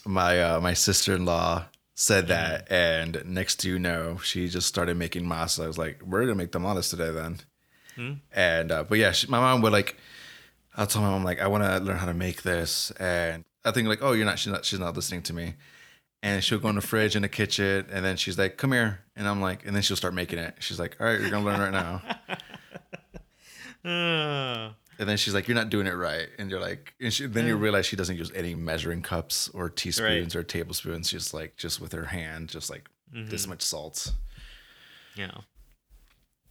my 0.06 0.40
uh, 0.42 0.60
my 0.60 0.72
sister 0.72 1.14
in 1.14 1.24
law 1.26 1.66
said 1.94 2.28
that, 2.28 2.70
and 2.70 3.22
next 3.26 3.56
to 3.60 3.68
you 3.68 3.78
know, 3.78 4.18
she 4.22 4.48
just 4.48 4.66
started 4.66 4.96
making 4.96 5.24
masa. 5.24 5.64
I 5.64 5.66
was 5.66 5.78
like, 5.78 6.00
we're 6.02 6.22
gonna 6.22 6.34
make 6.34 6.52
the 6.52 6.58
tamales 6.58 6.88
today 6.90 7.10
then. 7.10 7.40
Hmm? 7.94 8.12
And 8.32 8.72
uh, 8.72 8.84
but 8.84 8.98
yeah, 8.98 9.12
she, 9.12 9.26
my 9.26 9.38
mom 9.40 9.60
would 9.62 9.72
like. 9.72 9.96
I'll 10.78 10.86
tell 10.86 11.00
my 11.02 11.08
mom 11.10 11.24
like 11.24 11.40
I 11.40 11.46
want 11.46 11.64
to 11.64 11.78
learn 11.78 11.96
how 11.96 12.06
to 12.06 12.14
make 12.14 12.42
this, 12.42 12.90
and 12.92 13.44
I 13.64 13.70
think 13.72 13.88
like, 13.88 14.02
oh, 14.02 14.12
you're 14.12 14.26
not 14.26 14.38
she's 14.38 14.52
not 14.52 14.64
she's 14.64 14.78
not 14.78 14.94
listening 14.96 15.22
to 15.22 15.32
me. 15.32 15.54
And 16.22 16.42
she'll 16.42 16.58
go 16.58 16.68
in 16.70 16.74
the 16.76 16.80
fridge 16.80 17.14
in 17.14 17.22
the 17.22 17.28
kitchen, 17.28 17.86
and 17.90 18.04
then 18.04 18.16
she's 18.16 18.36
like, 18.38 18.56
"Come 18.56 18.72
here," 18.72 19.00
and 19.14 19.28
I'm 19.28 19.40
like, 19.40 19.64
and 19.66 19.74
then 19.76 19.82
she'll 19.82 19.96
start 19.96 20.12
making 20.14 20.38
it. 20.38 20.56
She's 20.60 20.78
like, 20.80 20.96
"All 21.00 21.06
right, 21.06 21.20
you're 21.20 21.30
gonna 21.30 21.44
learn 21.44 21.60
right 21.60 21.72
now." 21.72 22.02
Uh, 23.84 24.72
and 24.98 25.08
then 25.08 25.16
she's 25.16 25.34
like, 25.34 25.48
"You're 25.48 25.54
not 25.54 25.70
doing 25.70 25.86
it 25.86 25.94
right," 25.94 26.28
and 26.38 26.50
you're 26.50 26.60
like, 26.60 26.94
and 27.00 27.12
she, 27.12 27.26
then 27.26 27.46
you 27.46 27.56
realize 27.56 27.86
she 27.86 27.96
doesn't 27.96 28.16
use 28.16 28.32
any 28.34 28.54
measuring 28.54 29.02
cups 29.02 29.48
or 29.48 29.68
teaspoons 29.68 30.34
right. 30.34 30.40
or 30.40 30.42
tablespoons. 30.42 31.10
Just 31.10 31.34
like 31.34 31.56
just 31.56 31.80
with 31.80 31.92
her 31.92 32.06
hand, 32.06 32.48
just 32.48 32.70
like 32.70 32.88
mm-hmm. 33.14 33.28
this 33.28 33.46
much 33.46 33.62
salt. 33.62 34.12
Yeah. 35.16 35.32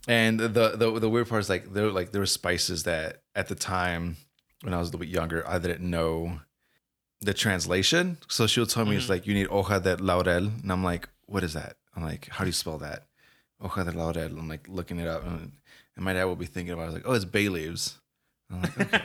And 0.08 0.40
the, 0.40 0.48
the 0.48 1.00
the 1.00 1.10
weird 1.10 1.30
part 1.30 1.42
is 1.42 1.50
like 1.50 1.74
there 1.74 1.90
like 1.90 2.12
there 2.12 2.22
were 2.22 2.28
spices 2.28 2.84
that 2.84 3.22
at 3.36 3.48
the 3.48 3.56
time 3.56 4.18
when 4.62 4.74
I 4.74 4.78
was 4.78 4.90
a 4.90 4.92
little 4.92 5.00
bit 5.00 5.10
younger 5.10 5.48
I 5.48 5.58
didn't 5.58 5.90
know 5.90 6.40
the 7.22 7.34
translation. 7.34 8.18
So 8.28 8.48
she'll 8.48 8.66
tell 8.66 8.86
me 8.86 8.96
it's 8.96 9.10
like 9.10 9.26
you 9.26 9.34
need 9.34 9.48
hoja 9.48 9.82
de 9.82 9.98
laurel, 9.98 10.52
and 10.62 10.72
I'm 10.72 10.84
like, 10.84 11.10
what 11.26 11.44
is 11.44 11.54
that? 11.54 11.78
I'm 11.96 12.04
like, 12.04 12.30
how 12.30 12.44
do 12.44 12.50
you 12.50 12.54
spell 12.54 12.78
that? 12.80 13.08
Hoja 13.62 13.86
de 13.86 13.98
laurel. 13.98 14.38
I'm 14.38 14.48
like 14.48 14.68
looking 14.68 15.00
it 15.00 15.08
up, 15.08 15.26
and, 15.26 15.52
and 15.96 16.06
my 16.06 16.14
dad 16.14 16.26
will 16.26 16.36
be 16.36 16.46
thinking 16.46 16.74
about. 16.74 16.84
it. 16.84 16.86
I 16.86 16.88
was 16.88 16.96
like, 16.96 17.08
oh, 17.08 17.14
it's 17.14 17.26
bay 17.26 17.50
leaves. 17.50 17.98
Like, 18.62 18.94
okay. 18.94 19.04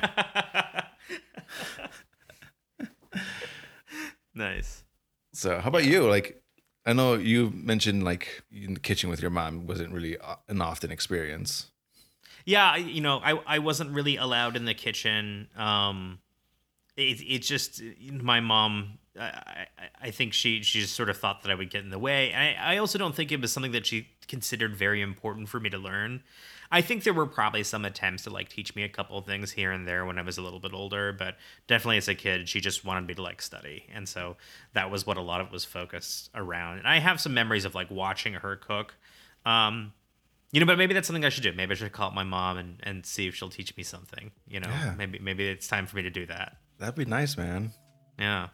nice. 4.35 4.85
so 5.33 5.59
how 5.59 5.69
about 5.69 5.85
you? 5.85 6.09
Like, 6.09 6.43
I 6.87 6.93
know 6.93 7.15
you 7.15 7.51
mentioned 7.55 8.05
like 8.05 8.43
in 8.51 8.75
the 8.75 8.81
kitchen 8.81 9.11
with 9.11 9.21
your 9.21 9.31
mom 9.31 9.67
wasn't 9.67 9.93
really 9.93 10.19
uh, 10.19 10.37
an 10.49 10.63
often 10.63 10.91
experience. 10.91 11.71
Yeah, 12.45 12.77
you 12.77 13.01
know, 13.01 13.21
I 13.23 13.33
I 13.47 13.59
wasn't 13.59 13.91
really 13.91 14.17
allowed 14.17 14.57
in 14.57 14.65
the 14.65 14.75
kitchen. 14.75 15.49
Um, 15.57 16.21
it 16.97 17.21
it 17.21 17.39
just 17.41 17.83
my 18.11 18.41
mom. 18.41 18.99
I, 19.19 19.23
I 19.23 19.67
I 20.03 20.11
think 20.11 20.33
she 20.33 20.63
she 20.63 20.81
just 20.81 20.95
sort 20.95 21.11
of 21.11 21.17
thought 21.19 21.43
that 21.43 21.51
I 21.51 21.55
would 21.55 21.71
get 21.71 21.85
in 21.85 21.91
the 21.91 21.99
way. 21.99 22.33
I 22.33 22.75
I 22.75 22.77
also 22.79 22.99
don't 22.99 23.15
think 23.15 23.31
it 23.31 23.41
was 23.41 23.53
something 23.53 23.73
that 23.73 23.87
she 23.87 24.09
considered 24.27 24.75
very 24.75 25.03
important 25.03 25.49
for 25.49 25.61
me 25.61 25.69
to 25.71 25.79
learn. 25.79 26.23
I 26.73 26.83
think 26.83 27.03
there 27.03 27.13
were 27.13 27.27
probably 27.27 27.65
some 27.65 27.85
attempts 27.85 28.23
to 28.25 28.31
like 28.31 28.49
teach 28.49 28.77
me 28.77 28.85
a 28.85 28.89
couple 28.89 29.19
of 29.19 29.27
things 29.27 29.51
here 29.51 29.73
and 29.73 29.89
there 29.89 30.05
when 30.07 30.19
I 30.19 30.23
was 30.23 30.39
a 30.39 30.43
little 30.43 30.61
bit 30.61 30.73
older, 30.73 31.13
but 31.13 31.37
definitely 31.67 31.97
as 31.97 32.07
a 32.07 32.15
kid, 32.15 32.49
she 32.49 32.61
just 32.61 32.85
wanted 32.85 33.07
me 33.09 33.15
to 33.15 33.23
like 33.23 33.43
study, 33.43 33.87
and 33.93 34.09
so 34.09 34.37
that 34.75 34.91
was 34.91 35.05
what 35.07 35.17
a 35.17 35.21
lot 35.21 35.41
of 35.41 35.49
it 35.49 35.53
was 35.53 35.65
focused 35.65 36.31
around. 36.35 36.79
And 36.79 36.87
I 36.87 36.99
have 37.01 37.21
some 37.21 37.35
memories 37.35 37.65
of 37.65 37.75
like 37.75 37.91
watching 37.91 38.35
her 38.35 38.55
cook. 38.57 38.95
Um, 39.45 39.93
you 40.53 40.61
know, 40.61 40.67
but 40.67 40.79
maybe 40.79 40.95
that's 40.95 41.07
something 41.07 41.25
I 41.25 41.29
should 41.29 41.43
do. 41.45 41.53
Maybe 41.53 41.73
I 41.73 41.75
should 41.75 41.93
call 41.93 42.09
up 42.09 42.15
my 42.15 42.25
mom 42.25 42.57
and, 42.59 42.81
and 42.83 43.07
see 43.07 43.29
if 43.29 43.35
she'll 43.37 43.51
teach 43.51 43.77
me 43.77 43.83
something. 43.85 44.31
You 44.49 44.61
know, 44.61 44.69
Yeah. 44.69 44.95
maybe 44.97 45.19
maybe 45.19 45.49
it's 45.49 45.67
time 45.69 45.87
for 45.87 45.97
me 45.97 46.03
to 46.03 46.11
do 46.11 46.27
that. 46.27 46.57
That'd 46.79 46.95
be 46.97 47.05
nice, 47.05 47.37
man. 47.37 47.73
Yeah. 48.19 48.49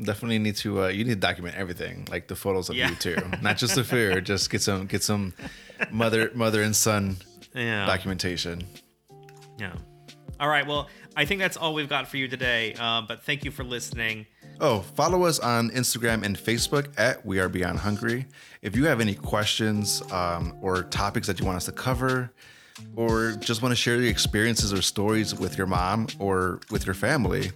Definitely 0.00 0.38
need 0.38 0.56
to. 0.56 0.84
Uh, 0.84 0.88
you 0.88 1.04
need 1.04 1.10
to 1.14 1.16
document 1.16 1.56
everything, 1.56 2.06
like 2.10 2.28
the 2.28 2.36
photos 2.36 2.68
of 2.70 2.76
Yeah. 2.76 2.90
you 2.90 2.94
too, 2.96 3.16
not 3.42 3.56
just 3.56 3.74
the 3.74 3.82
food. 3.84 4.24
Just 4.26 4.48
get 4.50 4.62
some 4.62 4.86
get 4.86 5.02
some 5.02 5.32
mother 5.90 6.30
mother 6.34 6.62
and 6.62 6.74
son 6.76 7.16
Yeah. 7.58 7.86
documentation. 7.86 8.64
yeah. 9.58 9.72
All 10.40 10.48
right. 10.48 10.66
Well, 10.66 10.88
I 11.16 11.24
think 11.24 11.40
that's 11.40 11.56
all 11.56 11.74
we've 11.74 11.88
got 11.88 12.06
for 12.06 12.16
you 12.16 12.28
today. 12.28 12.74
Uh, 12.78 13.02
but 13.02 13.24
thank 13.24 13.44
you 13.44 13.50
for 13.50 13.64
listening. 13.64 14.26
Oh, 14.60 14.80
follow 14.80 15.24
us 15.24 15.38
on 15.40 15.70
Instagram 15.70 16.24
and 16.24 16.36
Facebook 16.36 16.88
at 16.96 17.24
We 17.26 17.40
Are 17.40 17.48
Beyond 17.48 17.78
Hungry. 17.80 18.26
If 18.62 18.76
you 18.76 18.86
have 18.86 19.00
any 19.00 19.14
questions 19.14 20.02
um, 20.12 20.56
or 20.60 20.84
topics 20.84 21.26
that 21.26 21.40
you 21.40 21.46
want 21.46 21.56
us 21.56 21.64
to 21.66 21.72
cover, 21.72 22.32
or 22.94 23.32
just 23.32 23.62
want 23.62 23.72
to 23.72 23.76
share 23.76 23.96
your 23.96 24.10
experiences 24.10 24.72
or 24.72 24.82
stories 24.82 25.34
with 25.34 25.58
your 25.58 25.66
mom 25.66 26.06
or 26.20 26.60
with 26.70 26.86
your 26.86 26.94
family, 26.94 27.50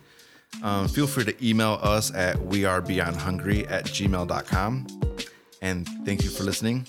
um, 0.62 0.88
feel 0.88 1.06
free 1.06 1.24
to 1.24 1.46
email 1.46 1.78
us 1.82 2.12
at 2.14 2.36
wearebeyondhungry 2.36 3.70
at 3.70 3.84
gmail.com. 3.86 4.86
And 5.60 5.88
thank 6.04 6.24
you 6.24 6.30
for 6.30 6.42
listening. 6.42 6.86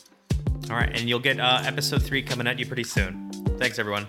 All 0.70 0.76
right, 0.76 0.90
and 0.90 1.08
you'll 1.10 1.20
get 1.20 1.40
uh, 1.40 1.62
episode 1.66 2.04
three 2.04 2.22
coming 2.24 2.48
at 2.48 2.58
you 2.60 2.66
pretty 2.66 2.84
soon. 2.84 3.32
Thanks, 3.60 3.80
everyone. 3.80 4.08